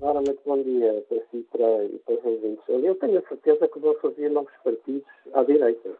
[0.00, 2.64] Ora, muito bom dia para si e para os ouvintes.
[2.68, 5.04] Eu tenho a certeza que vão fazer novos partidos
[5.34, 5.90] à direita.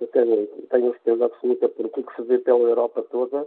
[0.00, 3.46] Eu tenho, tenho a certeza absoluta, porque o que se vê pela Europa toda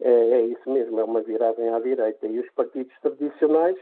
[0.00, 2.26] é, é isso mesmo, é uma viragem à direita.
[2.26, 3.76] E os partidos tradicionais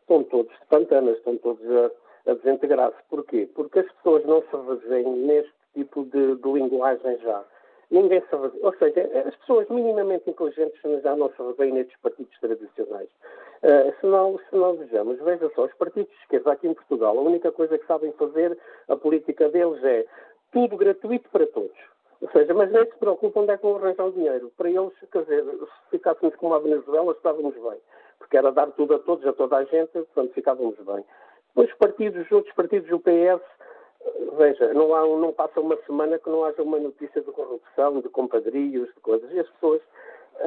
[0.00, 2.98] estão todos de pantanas, estão todos a, a desintegrar-se.
[3.08, 3.48] Porquê?
[3.54, 7.44] Porque as pessoas não se revêem neste tipo de, de linguagem já.
[7.90, 8.58] Ninguém se revê.
[8.62, 13.08] Ou seja, as pessoas minimamente inteligentes já não se revêem nestes partidos tradicionais.
[13.62, 17.18] Uh, se, não, se não vejamos, veja só, os partidos de esquerda aqui em Portugal,
[17.18, 18.56] a única coisa que sabem fazer,
[18.88, 20.06] a política deles é
[20.50, 21.76] tudo gratuito para todos.
[22.22, 24.52] Ou seja, mas nem se preocupam onde é que vão arranjar o dinheiro.
[24.56, 27.80] Para eles, quer dizer, se ficássemos como a Venezuela, estávamos bem.
[28.18, 31.04] Porque era dar tudo a todos, a toda a gente, portanto ficávamos bem.
[31.48, 33.42] Depois, partidos, os outros partidos, o PS,
[34.36, 38.08] veja, não, há, não passa uma semana que não haja uma notícia de corrupção, de
[38.10, 39.30] compadrios, de coisas.
[39.32, 39.80] E as pessoas,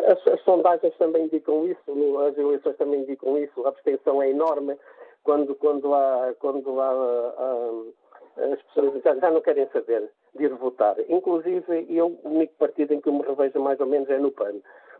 [0.05, 4.77] as, as sondagens também indicam isso, as eleições também indicam isso, a abstenção é enorme
[5.23, 7.83] quando, quando há, quando há, há
[8.37, 10.95] as pessoas já, já, não querem saber de ir votar.
[11.07, 14.31] Inclusive, eu, o único partido em que eu me revejo mais ou menos é no
[14.31, 14.55] PAN,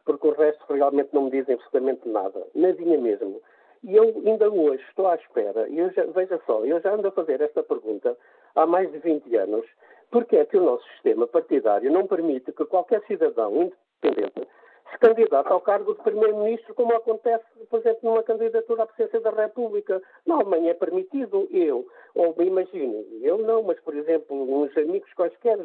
[0.06, 2.46] porque o resto realmente não me dizem absolutamente nada.
[2.54, 3.42] Nadinha mesmo.
[3.84, 7.12] E eu ainda hoje estou à espera, e já, veja só, eu já ando a
[7.12, 8.18] fazer esta pergunta
[8.56, 9.66] há mais de 20 anos,
[10.10, 14.48] porque é que o nosso sistema partidário não permite que qualquer cidadão independente
[14.94, 19.32] se candidata ao cargo de Primeiro-Ministro, como acontece, por exemplo, numa candidatura à presidência da
[19.32, 20.02] República.
[20.26, 25.12] Na Alemanha é permitido eu, ou me imagino, eu não, mas, por exemplo, uns amigos
[25.14, 25.58] quaisquer,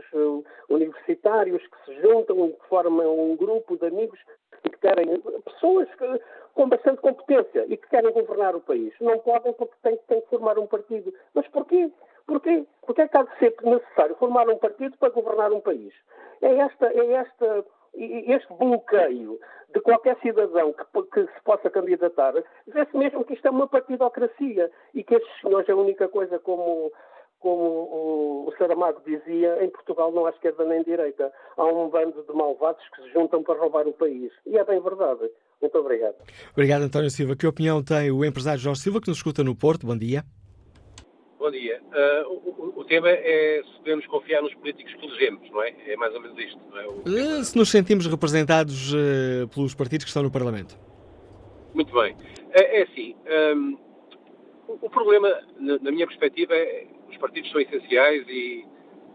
[0.69, 4.19] universitários que se juntam e que formam um grupo de amigos
[4.63, 6.21] que querem, pessoas que,
[6.55, 8.93] com bastante competência e que querem governar o país.
[9.01, 11.13] Não podem porque têm, têm que formar um partido.
[11.35, 11.91] Mas porquê?
[12.27, 12.65] Porquê?
[12.85, 15.95] Porque é que há de ser necessário formar um partido para governar um país?
[16.43, 17.65] É esta, é esta
[17.95, 19.39] este bloqueio
[19.73, 22.33] de qualquer cidadão que, que se possa candidatar,
[22.67, 26.91] vê-se mesmo que isto é uma partidocracia e que estes senhores, a única coisa como,
[27.39, 31.33] como o, o Saramago dizia, em Portugal não há esquerda nem direita.
[31.57, 34.33] Há um bando de malvados que se juntam para roubar o país.
[34.47, 35.31] E é bem verdade.
[35.61, 36.17] Muito obrigado.
[36.53, 37.37] Obrigado, António Silva.
[37.37, 39.87] Que opinião tem o empresário Jorge Silva, que nos escuta no Porto?
[39.87, 40.25] Bom dia.
[41.39, 41.81] Bom dia.
[41.93, 45.73] Uh, o, o, tema é se podemos confiar nos políticos que elegemos, não é?
[45.87, 46.59] É mais ou menos isto.
[46.69, 46.87] Não é?
[46.89, 50.77] Uh, se nos sentimos representados uh, pelos partidos que estão no Parlamento.
[51.73, 52.17] Muito bem.
[52.51, 53.15] É, é assim,
[53.55, 53.79] um,
[54.67, 55.29] o, o, problema,
[55.61, 58.67] na, na, minha perspectiva, é os partidos são essenciais e,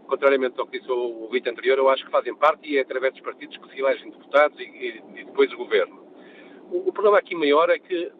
[0.06, 2.80] contrariamente ao que disse o, o Vito anterior, eu acho que fazem parte e é
[2.80, 6.02] através dos partidos que se elegem deputados e, e, e depois o governo.
[6.70, 8.10] O, o problema aqui maior é que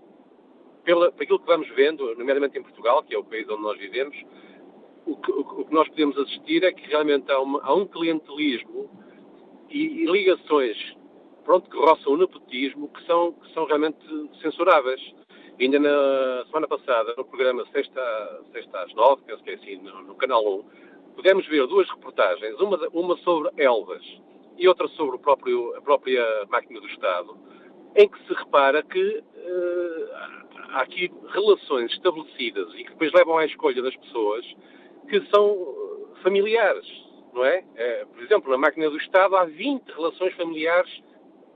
[0.84, 4.16] pela, aquilo que vamos vendo, nomeadamente em Portugal, que é o país onde nós vivemos,
[5.06, 8.90] o que, o que nós podemos assistir é que realmente há, uma, há um clientelismo
[9.68, 10.76] e, e, ligações
[11.44, 13.98] pronto, que roçam o nepotismo que são, que são realmente
[14.40, 15.00] censuráveis.
[15.60, 20.02] Ainda na semana passada, no programa Sexta, Sexta às Nove, penso que é assim, no,
[20.02, 20.64] no Canal 1,
[21.14, 24.02] pudemos ver duas reportagens, uma, uma sobre Elvas
[24.56, 27.36] e outra sobre próprio, a própria máquina do Estado,
[27.96, 30.08] em que se repara que uh,
[30.70, 34.44] há aqui relações estabelecidas e que depois levam à escolha das pessoas
[35.08, 36.86] que são familiares,
[37.32, 37.64] não é?
[37.76, 41.02] é por exemplo, na máquina do Estado há 20 relações familiares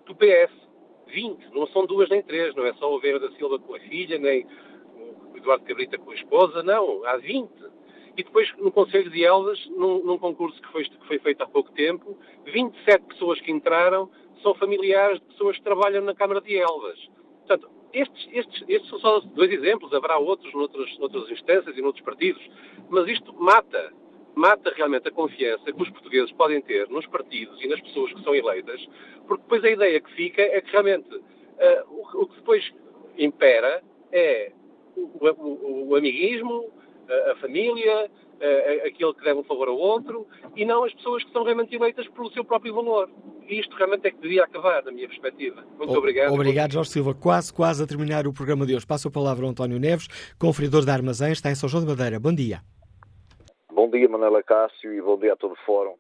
[0.06, 0.68] do PS.
[1.08, 3.80] 20, não são duas nem três, não é só o Vera da Silva com a
[3.80, 4.46] filha, nem
[5.32, 7.48] o Eduardo Cabrita com a esposa, não, há 20.
[8.16, 11.46] E depois, no Conselho de Elvas, num, num concurso que foi, que foi feito há
[11.46, 14.10] pouco tempo, 27 pessoas que entraram
[14.42, 16.98] são familiares de pessoas que trabalham na Câmara de Elvas.
[17.46, 22.04] Portanto, estes, estes, estes são só dois exemplos, haverá outros noutras, noutras instâncias e noutros
[22.04, 22.42] partidos,
[22.88, 23.92] mas isto mata,
[24.34, 28.22] mata realmente a confiança que os portugueses podem ter nos partidos e nas pessoas que
[28.22, 28.86] são eleitas,
[29.26, 31.22] porque depois a ideia que fica é que realmente uh,
[31.88, 32.74] o, o, que depois
[33.16, 33.82] impera
[34.12, 34.52] é
[34.96, 36.70] o, o, o amiguismo,
[37.08, 41.24] a, a família, uh, aquele que deve um favor ao outro, e não as pessoas
[41.24, 43.08] que são realmente eleitas pelo seu próprio valor.
[43.48, 45.64] E isto realmente é que devia acabar, na minha perspectiva.
[45.78, 46.32] Muito o, obrigado.
[46.34, 47.14] Obrigado, Jorge Silva.
[47.14, 48.86] Quase, quase a terminar o programa de hoje.
[48.86, 50.06] Passo a palavra ao António Neves,
[50.38, 52.20] conferidor da Armazém, está em São João de Madeira.
[52.20, 52.60] Bom dia.
[53.72, 55.94] Bom dia, Manela Cássio, e bom dia a todo o fórum.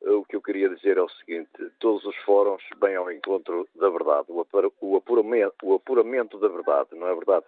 [0.00, 3.90] O que eu queria dizer é o seguinte: todos os fóruns vêm ao encontro da
[3.90, 7.44] verdade, o apuramento, o apuramento da verdade, não é verdade?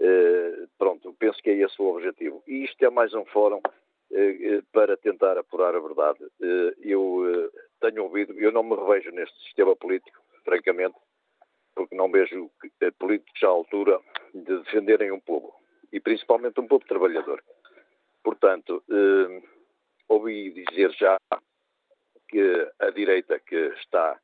[0.00, 2.42] Eh, pronto, penso que é esse o objetivo.
[2.46, 6.18] E isto é mais um fórum uh, para tentar apurar a verdade.
[6.82, 7.50] eu
[7.84, 10.96] tenho ouvido, eu não me revejo neste sistema político, francamente,
[11.74, 12.50] porque não vejo
[12.98, 14.00] políticos à altura
[14.32, 15.54] de defenderem um povo,
[15.92, 17.42] e principalmente um povo trabalhador.
[18.22, 18.82] Portanto,
[20.08, 21.18] ouvi dizer já
[22.28, 24.18] que a direita que está,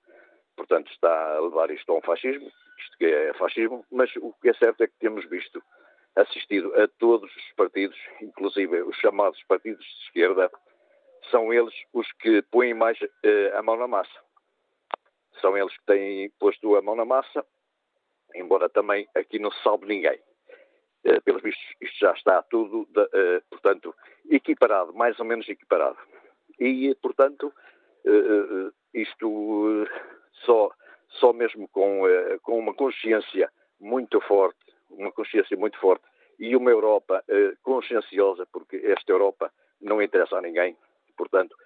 [0.57, 4.49] portanto, está a levar isto a um fascismo, isto que é fascismo, mas o que
[4.49, 5.62] é certo é que temos visto,
[6.16, 10.51] assistido a todos os partidos, inclusive os chamados partidos de esquerda,
[11.30, 14.20] são eles os que põem mais uh, a mão na massa.
[15.40, 17.44] São eles que têm posto a mão na massa,
[18.34, 20.18] embora também aqui não se salve ninguém.
[21.05, 23.94] Uh, pelos vistos, isto já está tudo, de, uh, portanto,
[24.28, 25.98] equiparado, mais ou menos equiparado.
[26.59, 27.52] E, portanto,
[28.92, 29.86] isto
[30.44, 30.70] só,
[31.09, 32.02] só mesmo com,
[32.42, 34.59] com uma consciência muito forte,
[34.90, 36.05] uma consciência muito forte,
[36.38, 37.24] e uma Europa
[37.62, 40.76] conscienciosa, porque esta Europa não interessa a ninguém,
[41.16, 41.57] portanto,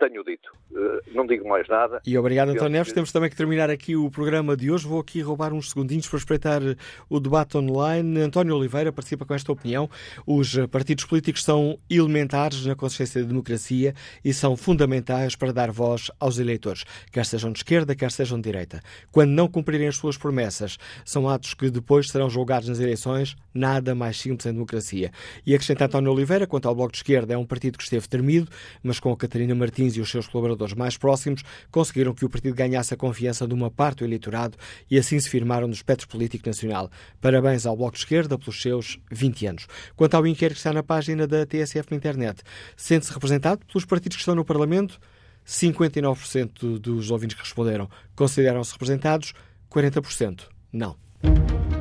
[0.00, 0.50] tenho dito.
[0.72, 2.00] Uh, não digo mais nada.
[2.06, 2.92] E obrigado, António Neves.
[2.92, 4.86] Temos também que terminar aqui o programa de hoje.
[4.86, 6.62] Vou aqui roubar uns segundinhos para espreitar
[7.08, 8.20] o debate online.
[8.20, 9.88] António Oliveira participa com esta opinião.
[10.26, 13.94] Os partidos políticos são elementares na consistência da democracia
[14.24, 18.44] e são fundamentais para dar voz aos eleitores, quer sejam de esquerda, quer sejam de
[18.44, 18.80] direita.
[19.12, 23.36] Quando não cumprirem as suas promessas, são atos que depois serão julgados nas eleições.
[23.52, 25.10] Nada mais simples em democracia.
[25.44, 28.48] E acrescenta António Oliveira, quanto ao Bloco de Esquerda, é um partido que esteve termido,
[28.82, 32.30] mas com a Catarina Martins Martins e os seus colaboradores mais próximos conseguiram que o
[32.30, 34.56] partido ganhasse a confiança de uma parte do eleitorado
[34.90, 36.90] e assim se firmaram no espectro político nacional.
[37.20, 39.66] Parabéns ao Bloco de Esquerda pelos seus 20 anos.
[39.96, 42.42] Quanto ao inquérito que está na página da TSF na internet,
[42.76, 44.98] sente-se representado pelos partidos que estão no Parlamento?
[45.46, 49.32] 59% dos ouvintes que responderam consideram-se representados,
[49.70, 50.42] 40%
[50.72, 50.96] não.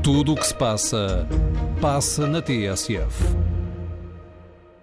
[0.02, 1.28] Tudo o que se passa,
[1.82, 3.59] passa na TSF.